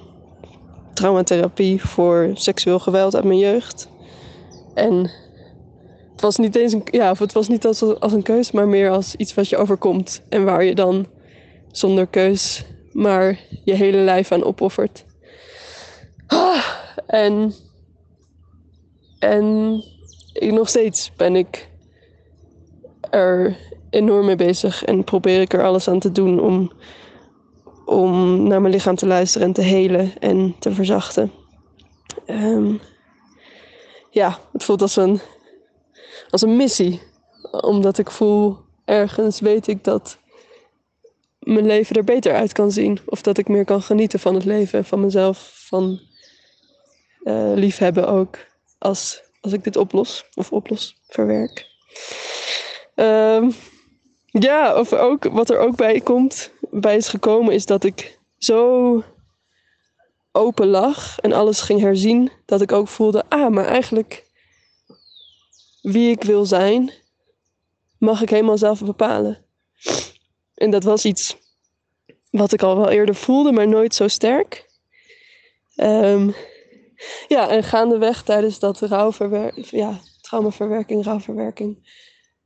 traumatherapie 0.93 1.83
voor 1.83 2.31
seksueel 2.35 2.79
geweld 2.79 3.15
uit 3.15 3.25
mijn 3.25 3.39
jeugd. 3.39 3.89
En 4.75 5.11
het 6.13 6.21
was 6.21 6.37
niet 6.37 6.57
eens 6.57 6.73
een, 6.73 6.83
ja, 6.85 7.11
of 7.11 7.19
het 7.19 7.33
was 7.33 7.49
niet 7.49 7.67
als, 7.67 7.83
als 7.83 8.13
een 8.13 8.23
keus, 8.23 8.51
maar 8.51 8.69
meer 8.69 8.91
als 8.91 9.15
iets 9.15 9.35
wat 9.35 9.49
je 9.49 9.57
overkomt. 9.57 10.23
En 10.29 10.45
waar 10.45 10.65
je 10.65 10.75
dan 10.75 11.07
zonder 11.71 12.07
keus 12.07 12.65
maar 12.93 13.39
je 13.65 13.75
hele 13.75 13.99
lijf 13.99 14.33
aan 14.33 14.45
opoffert. 14.45 15.05
Ah, 16.27 16.67
en, 17.07 17.55
en 19.19 19.77
ik, 20.33 20.53
nog 20.53 20.69
steeds 20.69 21.13
ben 21.17 21.37
ik 21.37 21.72
er 23.13 23.57
enorm 23.91 24.27
mee 24.27 24.37
bezig 24.37 24.85
en 24.85 25.05
probeer 25.05 25.41
ik 25.41 25.53
er 25.53 25.65
alles 25.65 25.89
aan 25.89 25.99
te 25.99 26.13
doen 26.13 26.41
om, 26.41 26.73
om 27.85 28.43
naar 28.43 28.61
mijn 28.61 28.73
lichaam 28.73 28.95
te 28.95 29.07
luisteren 29.07 29.47
en 29.47 29.53
te 29.53 29.61
helen 29.61 30.13
en 30.19 30.55
te 30.59 30.73
verzachten. 30.73 31.33
Um, 32.27 32.81
ja, 34.11 34.39
het 34.53 34.65
voelt 34.65 34.83
als 34.83 34.97
een, 34.97 35.21
als 36.31 36.43
een 36.43 36.57
missie. 36.57 37.03
Omdat 37.51 37.99
ik 37.99 38.11
voel, 38.11 38.57
ergens 38.85 39.41
weet 39.41 39.67
ik 39.67 39.85
dat 39.85 40.19
mijn 41.39 41.67
leven 41.67 41.97
er 41.97 42.05
beter 42.05 42.35
uit 42.35 42.53
kan 42.53 42.71
zien. 42.71 42.99
Of 43.07 43.23
dat 43.23 43.39
ik 43.39 43.49
meer 43.49 43.65
kan 43.65 43.83
genieten 43.83 44.21
van 44.21 44.35
het 44.35 44.45
leven 44.45 44.79
en 44.79 44.85
van 44.85 45.01
mezelf. 45.01 45.53
Van 45.67 46.01
uh, 47.23 47.53
liefhebben 47.55 48.09
ook. 48.09 48.39
Als, 48.79 49.23
als 49.41 49.53
ik 49.53 49.65
dit 49.65 49.77
oplos 49.77 50.25
of 50.35 50.53
oplos, 50.53 50.97
verwerk. 51.09 51.71
Um, 52.95 53.55
ja, 54.27 54.79
of 54.79 54.93
ook, 54.93 55.25
wat 55.25 55.51
er 55.51 55.59
ook 55.59 55.77
bij 55.77 56.01
komt, 56.01 56.51
bij 56.71 56.97
is 56.97 57.09
gekomen, 57.09 57.55
is 57.55 57.67
dat 57.67 57.85
ik 57.85 58.19
zo 58.39 59.05
open 60.33 60.67
lag 60.67 61.19
en 61.19 61.33
alles 61.33 61.61
ging 61.61 61.81
herzien, 61.81 62.31
dat 62.47 62.61
ik 62.61 62.73
ook 62.73 62.89
voelde, 62.89 63.25
ah, 63.29 63.51
maar 63.51 63.65
eigenlijk 63.65 64.25
wie 65.81 66.11
ik 66.11 66.23
wil 66.23 66.45
zijn, 66.45 66.93
mag 67.99 68.23
ik 68.23 68.31
helemaal 68.31 68.59
zelf 68.59 68.85
bepalen. 68.85 69.45
En 70.55 70.71
dat 70.71 70.83
was 70.83 71.05
iets 71.05 71.37
wat 72.31 72.53
ik 72.53 72.63
al 72.63 72.77
wel 72.77 72.91
eerder 72.91 73.15
voelde, 73.15 73.53
maar 73.53 73.69
nooit 73.69 73.95
zo 73.95 74.09
sterk. 74.09 74.71
Um, 75.77 76.35
ja, 77.29 77.49
en 77.49 77.65
gaandeweg 77.65 78.23
tijdens 78.23 78.59
dat 78.59 78.81
rouwverwerking, 78.81 79.71
ja, 79.71 80.01
traumaverwerking, 80.21 81.05
rouwverwerking, 81.05 82.01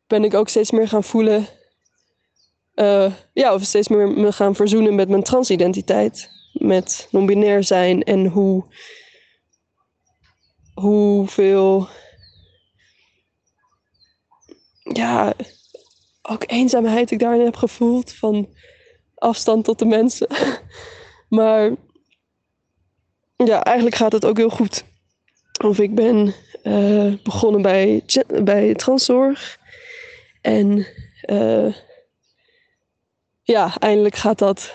ben 0.06 0.24
ik 0.24 0.34
ook 0.34 0.48
steeds 0.48 0.70
meer 0.70 0.88
gaan 0.88 1.04
voelen 1.04 1.46
uh, 2.76 3.12
ja, 3.32 3.54
of 3.54 3.62
steeds 3.62 3.88
meer 3.88 4.08
me 4.08 4.32
gaan 4.32 4.54
verzoenen 4.54 4.94
met 4.94 5.08
mijn 5.08 5.22
transidentiteit. 5.22 6.30
met 6.52 7.08
non-binair 7.10 7.64
zijn 7.64 8.02
en 8.02 8.26
hoe, 8.26 8.64
hoeveel 10.74 11.88
ja, 14.82 15.34
ook 16.22 16.44
eenzaamheid 16.46 17.10
ik 17.10 17.18
daarin 17.18 17.44
heb 17.44 17.56
gevoeld 17.56 18.12
van 18.12 18.48
afstand 19.14 19.64
tot 19.64 19.78
de 19.78 19.84
mensen. 19.84 20.28
maar 21.38 21.72
ja, 23.36 23.62
eigenlijk 23.62 23.96
gaat 23.96 24.12
het 24.12 24.24
ook 24.24 24.36
heel 24.36 24.50
goed. 24.50 24.84
Of 25.64 25.78
ik 25.78 25.94
ben 25.94 26.34
eh, 26.62 27.12
begonnen 27.22 27.62
bij, 27.62 28.02
bij 28.42 28.74
transzorg. 28.74 29.58
En 30.46 30.86
uh, 31.30 31.74
ja, 33.42 33.76
eindelijk 33.78 34.16
gaat 34.16 34.38
dat. 34.38 34.74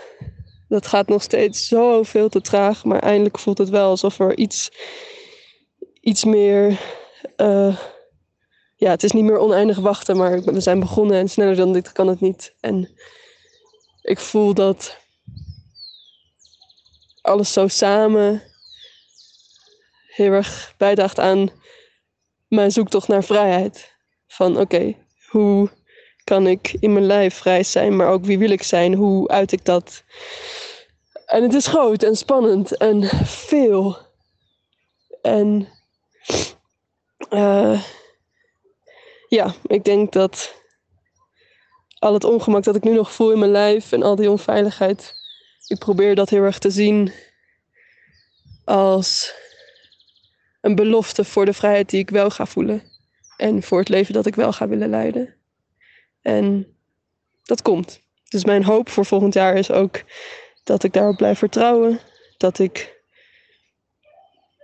Dat 0.67 0.87
gaat 0.87 1.07
nog 1.07 1.21
steeds 1.21 1.67
zoveel 1.67 2.29
te 2.29 2.41
traag. 2.41 2.83
Maar 2.83 2.99
eindelijk 2.99 3.39
voelt 3.39 3.57
het 3.57 3.69
wel 3.69 3.89
alsof 3.89 4.19
er 4.19 4.37
iets, 4.37 4.71
iets 6.01 6.23
meer. 6.23 6.79
Uh, 7.37 7.77
ja, 8.75 8.89
het 8.89 9.03
is 9.03 9.11
niet 9.11 9.23
meer 9.23 9.37
oneindig 9.37 9.77
wachten, 9.77 10.17
maar 10.17 10.41
we 10.41 10.59
zijn 10.59 10.79
begonnen 10.79 11.17
en 11.17 11.29
sneller 11.29 11.55
dan 11.55 11.73
dit 11.73 11.91
kan 11.91 12.07
het 12.07 12.21
niet. 12.21 12.55
En 12.59 12.89
ik 14.01 14.19
voel 14.19 14.53
dat 14.53 14.97
alles 17.21 17.53
zo 17.53 17.67
samen 17.67 18.43
heel 20.07 20.31
erg 20.31 20.73
bijdraagt 20.77 21.19
aan 21.19 21.49
mijn 22.47 22.71
zoektocht 22.71 23.07
naar 23.07 23.23
vrijheid. 23.23 23.95
Van 24.27 24.57
oké, 24.59 24.95
hoe 25.31 25.69
kan 26.23 26.47
ik 26.47 26.73
in 26.79 26.93
mijn 26.93 27.05
lijf 27.05 27.35
vrij 27.35 27.63
zijn, 27.63 27.95
maar 27.95 28.07
ook 28.07 28.25
wie 28.25 28.37
wil 28.37 28.49
ik 28.49 28.63
zijn? 28.63 28.93
Hoe 28.93 29.27
uit 29.27 29.51
ik 29.51 29.65
dat? 29.65 30.03
En 31.25 31.43
het 31.43 31.53
is 31.53 31.67
groot 31.67 32.03
en 32.03 32.15
spannend 32.15 32.77
en 32.77 33.03
veel. 33.25 33.97
En 35.21 35.67
uh, 37.29 37.83
ja, 39.27 39.53
ik 39.65 39.83
denk 39.83 40.11
dat 40.11 40.55
al 41.99 42.13
het 42.13 42.23
ongemak 42.23 42.63
dat 42.63 42.75
ik 42.75 42.83
nu 42.83 42.93
nog 42.93 43.11
voel 43.11 43.31
in 43.31 43.39
mijn 43.39 43.51
lijf 43.51 43.91
en 43.91 44.03
al 44.03 44.15
die 44.15 44.29
onveiligheid, 44.29 45.13
ik 45.67 45.79
probeer 45.79 46.15
dat 46.15 46.29
heel 46.29 46.43
erg 46.43 46.59
te 46.59 46.71
zien 46.71 47.13
als 48.65 49.33
een 50.61 50.75
belofte 50.75 51.23
voor 51.23 51.45
de 51.45 51.53
vrijheid 51.53 51.89
die 51.89 51.99
ik 51.99 52.09
wel 52.09 52.29
ga 52.29 52.45
voelen. 52.45 52.90
En 53.41 53.63
voor 53.63 53.79
het 53.79 53.89
leven 53.89 54.13
dat 54.13 54.25
ik 54.25 54.35
wel 54.35 54.53
ga 54.53 54.67
willen 54.67 54.89
leiden. 54.89 55.35
En 56.21 56.75
dat 57.43 57.61
komt. 57.61 58.01
Dus 58.29 58.45
mijn 58.45 58.63
hoop 58.63 58.89
voor 58.89 59.05
volgend 59.05 59.33
jaar 59.33 59.55
is 59.55 59.71
ook 59.71 60.03
dat 60.63 60.83
ik 60.83 60.93
daarop 60.93 61.17
blijf 61.17 61.37
vertrouwen. 61.37 61.99
Dat 62.37 62.59
ik 62.59 63.01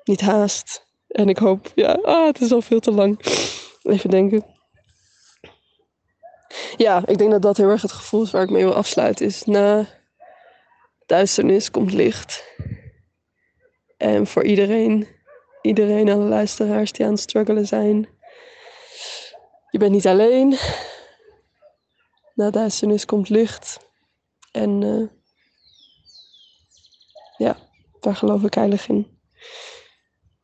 niet 0.03 0.21
haast. 0.21 0.85
En 1.07 1.29
ik 1.29 1.37
hoop, 1.37 1.71
ja, 1.75 1.91
ah, 1.91 2.25
het 2.25 2.41
is 2.41 2.51
al 2.51 2.61
veel 2.61 2.79
te 2.79 2.91
lang. 2.91 3.19
Even 3.81 4.09
denken. 4.09 4.45
Ja, 6.75 7.03
ik 7.05 7.17
denk 7.17 7.31
dat 7.31 7.41
dat 7.41 7.57
heel 7.57 7.69
erg 7.69 7.81
het 7.81 7.91
gevoel 7.91 8.23
is 8.23 8.31
waar 8.31 8.43
ik 8.43 8.49
mee 8.49 8.63
wil 8.63 8.75
afsluiten. 8.75 9.25
Is 9.25 9.43
na 9.43 9.87
duisternis 11.05 11.71
komt 11.71 11.93
licht. 11.93 12.43
En 13.97 14.27
voor 14.27 14.43
iedereen, 14.43 15.07
iedereen 15.61 16.09
alle 16.09 16.25
luisteraars 16.27 16.91
die 16.91 17.05
aan 17.05 17.11
het 17.11 17.21
struggelen 17.21 17.67
zijn. 17.67 18.15
Je 19.69 19.77
bent 19.77 19.91
niet 19.91 20.08
alleen. 20.08 20.58
Na 22.36 22.49
duisternis 22.49 23.06
komt 23.06 23.30
licht. 23.30 23.80
En 24.51 24.82
uh, 24.82 25.08
ja, 27.38 27.58
daar 27.99 28.15
geloof 28.15 28.43
ik 28.43 28.53
heilig 28.53 28.88
in. 28.88 29.19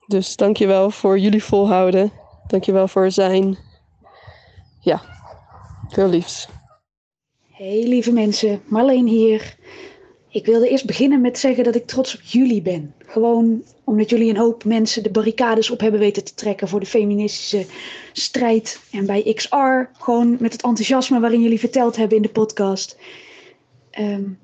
Dus 0.07 0.35
dankjewel 0.35 0.89
voor 0.89 1.19
jullie 1.19 1.43
volhouden. 1.43 2.11
Dankjewel 2.47 2.87
voor 2.87 3.11
zijn. 3.11 3.57
Ja, 4.79 5.01
veel 5.89 6.07
liefs. 6.07 6.47
Hey 7.51 7.83
lieve 7.87 8.11
mensen, 8.11 8.63
Marleen 8.65 9.07
hier. 9.07 9.57
Ik 10.33 10.45
wilde 10.45 10.69
eerst 10.69 10.85
beginnen 10.85 11.21
met 11.21 11.39
zeggen 11.39 11.63
dat 11.63 11.75
ik 11.75 11.85
trots 11.85 12.15
op 12.15 12.21
jullie 12.21 12.61
ben. 12.61 12.93
Gewoon 13.05 13.63
omdat 13.83 14.09
jullie 14.09 14.29
een 14.29 14.37
hoop 14.37 14.63
mensen 14.63 15.03
de 15.03 15.11
barricades 15.11 15.69
op 15.69 15.79
hebben 15.79 15.99
weten 15.99 16.23
te 16.23 16.33
trekken 16.33 16.67
voor 16.67 16.79
de 16.79 16.85
feministische 16.85 17.65
strijd. 18.13 18.79
En 18.91 19.05
bij 19.05 19.33
XR, 19.33 19.55
gewoon 19.99 20.37
met 20.39 20.51
het 20.51 20.63
enthousiasme 20.63 21.19
waarin 21.19 21.41
jullie 21.41 21.59
verteld 21.59 21.95
hebben 21.95 22.17
in 22.17 22.23
de 22.23 22.29
podcast. 22.29 22.97
Um, 23.99 24.39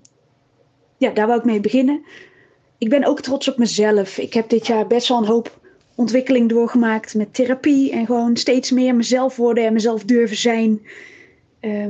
ja, 0.98 1.10
daar 1.10 1.28
wou 1.28 1.40
ik 1.40 1.46
mee 1.46 1.60
beginnen. 1.60 2.04
Ik 2.78 2.90
ben 2.90 3.04
ook 3.04 3.22
trots 3.22 3.48
op 3.48 3.58
mezelf. 3.58 4.18
Ik 4.18 4.34
heb 4.34 4.50
dit 4.50 4.68
jaar 4.68 4.88
best 4.88 5.08
wel 5.08 5.18
een 5.18 5.26
hoop 5.26 5.60
ontwikkeling 5.96 6.50
doorgemaakt 6.50 7.16
met 7.16 7.34
therapie. 7.34 7.92
En 7.92 8.06
gewoon 8.06 8.38
steeds 8.38 8.72
meer 8.72 8.96
mezelf 8.96 9.36
worden 9.36 9.66
en 9.66 9.74
mezelf 9.74 10.04
durven 10.04 10.38
zijn 10.38 10.82
uh, 11.62 11.88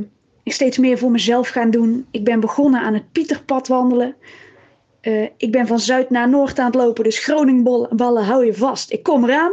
ik 0.50 0.56
steeds 0.56 0.78
meer 0.78 0.98
voor 0.98 1.12
mezelf 1.12 1.50
gaan 1.50 1.72
doen. 1.72 2.06
Ik 2.12 2.24
ben 2.24 2.40
begonnen 2.40 2.82
aan 2.82 2.94
het 2.94 3.12
Pieterpad 3.12 3.68
wandelen. 3.68 4.16
Uh, 5.02 5.28
ik 5.38 5.52
ben 5.52 5.68
van 5.68 5.80
Zuid 5.80 6.10
naar 6.10 6.30
Noord 6.30 6.60
aan 6.60 6.66
het 6.66 6.76
lopen, 6.76 7.04
dus 7.04 7.20
Groningenballen 7.20 8.24
hou 8.24 8.46
je 8.46 8.54
vast. 8.54 8.92
Ik 8.92 9.04
kom 9.04 9.24
eraan. 9.24 9.52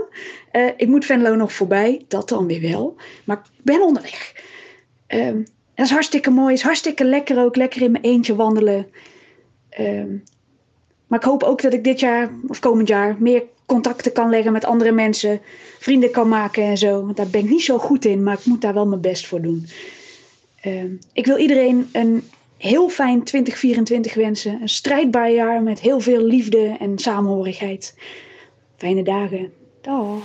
Uh, 0.53 0.71
ik 0.77 0.89
moet 0.89 1.05
Venlo 1.05 1.35
nog 1.35 1.53
voorbij, 1.53 2.05
dat 2.09 2.29
dan 2.29 2.47
weer 2.47 2.61
wel. 2.61 2.97
Maar 3.25 3.37
ik 3.37 3.65
ben 3.65 3.83
onderweg. 3.83 4.35
Uh, 5.09 5.33
dat 5.75 5.87
is 5.87 5.91
hartstikke 5.91 6.31
mooi, 6.31 6.55
is 6.55 6.63
hartstikke 6.63 7.05
lekker 7.05 7.39
ook. 7.39 7.57
Lekker 7.57 7.83
in 7.83 7.91
mijn 7.91 8.05
eentje 8.05 8.35
wandelen. 8.35 8.87
Ehm, 9.69 10.17
maar 11.07 11.19
ik 11.19 11.25
hoop 11.25 11.43
ook 11.43 11.63
dat 11.63 11.73
ik 11.73 11.85
dit 11.85 12.01
jaar 12.01 12.31
of 12.47 12.61
komend 12.61 12.89
jaar 12.89 13.17
meer 13.19 13.43
contacten 13.67 14.13
kan 14.13 14.31
leggen 14.31 14.53
met 14.53 14.65
andere 14.65 14.93
mensen. 14.93 15.41
Vrienden 15.79 16.11
kan 16.11 16.29
maken 16.29 16.63
en 16.63 16.79
zo. 16.79 17.05
Want 17.05 17.17
daar 17.17 17.29
ben 17.29 17.41
ik 17.41 17.51
niet 17.51 17.63
zo 17.63 17.79
goed 17.79 18.05
in, 18.05 18.23
maar 18.23 18.39
ik 18.39 18.45
moet 18.45 18.61
daar 18.61 18.75
wel 18.75 18.87
mijn 18.87 19.01
best 19.01 19.27
voor 19.27 19.41
doen. 19.41 19.67
Ehm, 20.67 20.95
ik 21.13 21.27
wil 21.27 21.37
iedereen 21.37 21.89
een 21.93 22.25
heel 22.57 22.89
fijn 22.89 23.23
2024 23.23 24.15
wensen. 24.15 24.61
Een 24.61 24.69
strijdbaar 24.69 25.31
jaar 25.31 25.63
met 25.63 25.81
heel 25.81 26.01
veel 26.01 26.23
liefde 26.23 26.77
en 26.79 26.99
samenhorigheid. 26.99 27.95
Fijne 28.77 29.03
dagen. 29.03 29.53
Dag. 29.81 30.23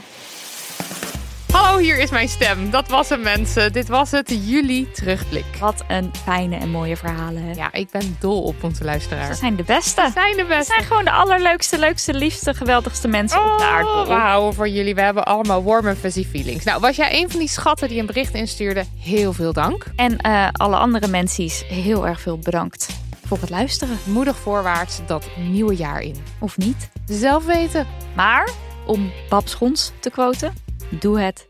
Hallo, 1.62 1.78
hier 1.78 2.00
is 2.00 2.10
mijn 2.10 2.28
stem. 2.28 2.70
Dat 2.70 2.88
was 2.88 3.10
hem, 3.10 3.22
mensen. 3.22 3.74
Dit 3.74 3.88
was 3.88 4.12
het 4.12 4.30
juli 4.30 4.92
terugblik. 4.92 5.46
Wat 5.60 5.84
een 5.88 6.12
fijne 6.24 6.56
en 6.56 6.70
mooie 6.70 6.98
verhalen. 6.98 7.56
Ja, 7.56 7.74
ik 7.74 7.90
ben 7.92 8.18
dol 8.20 8.44
op 8.44 8.64
onze 8.64 8.84
luisteraars. 8.84 9.28
Ze 9.28 9.34
zijn 9.36 9.56
de 9.56 9.64
beste. 9.64 10.02
Ze 10.02 10.12
zijn 10.14 10.38
de 10.38 10.46
beste. 10.46 10.64
Ze 10.64 10.72
zijn 10.72 10.84
gewoon 10.84 11.04
de 11.04 11.12
allerleukste, 11.12 11.80
leukste, 11.80 12.14
liefste, 12.14 12.54
geweldigste 12.54 13.08
mensen 13.08 13.40
oh, 13.40 13.52
op 13.52 13.58
de 13.58 13.64
aardbol. 13.64 14.08
We 14.08 14.14
houden 14.14 14.54
voor 14.54 14.68
jullie. 14.68 14.96
We 14.96 15.02
hebben 15.02 15.26
allemaal 15.26 15.64
warm 15.64 15.88
en 15.88 15.98
fuzzy 15.98 16.26
feelings. 16.26 16.64
Nou, 16.64 16.80
was 16.80 16.96
jij 16.96 17.22
een 17.22 17.30
van 17.30 17.40
die 17.40 17.50
schatten 17.50 17.88
die 17.88 18.00
een 18.00 18.06
bericht 18.06 18.34
instuurde? 18.34 18.84
Heel 19.00 19.34
veel 19.34 19.54
dank. 19.54 19.86
En 19.96 20.18
uh, 20.26 20.48
alle 20.52 20.76
andere 20.76 21.08
mensen, 21.08 21.50
heel 21.68 22.08
erg 22.08 22.22
veel 22.22 22.38
bedankt 22.38 22.88
voor 23.26 23.40
het 23.40 23.50
luisteren. 23.50 24.00
Moedig 24.04 24.38
voorwaarts 24.38 25.00
dat 25.06 25.26
nieuwe 25.38 25.76
jaar 25.76 26.02
in. 26.02 26.16
Of 26.40 26.58
niet. 26.58 26.90
Zelf 27.06 27.46
weten. 27.46 27.88
Maar, 28.16 28.50
om 28.86 29.12
Bab 29.30 29.48
Schons 29.48 29.92
te 30.00 30.10
quoten, 30.10 30.54
doe 30.90 31.20
het 31.20 31.50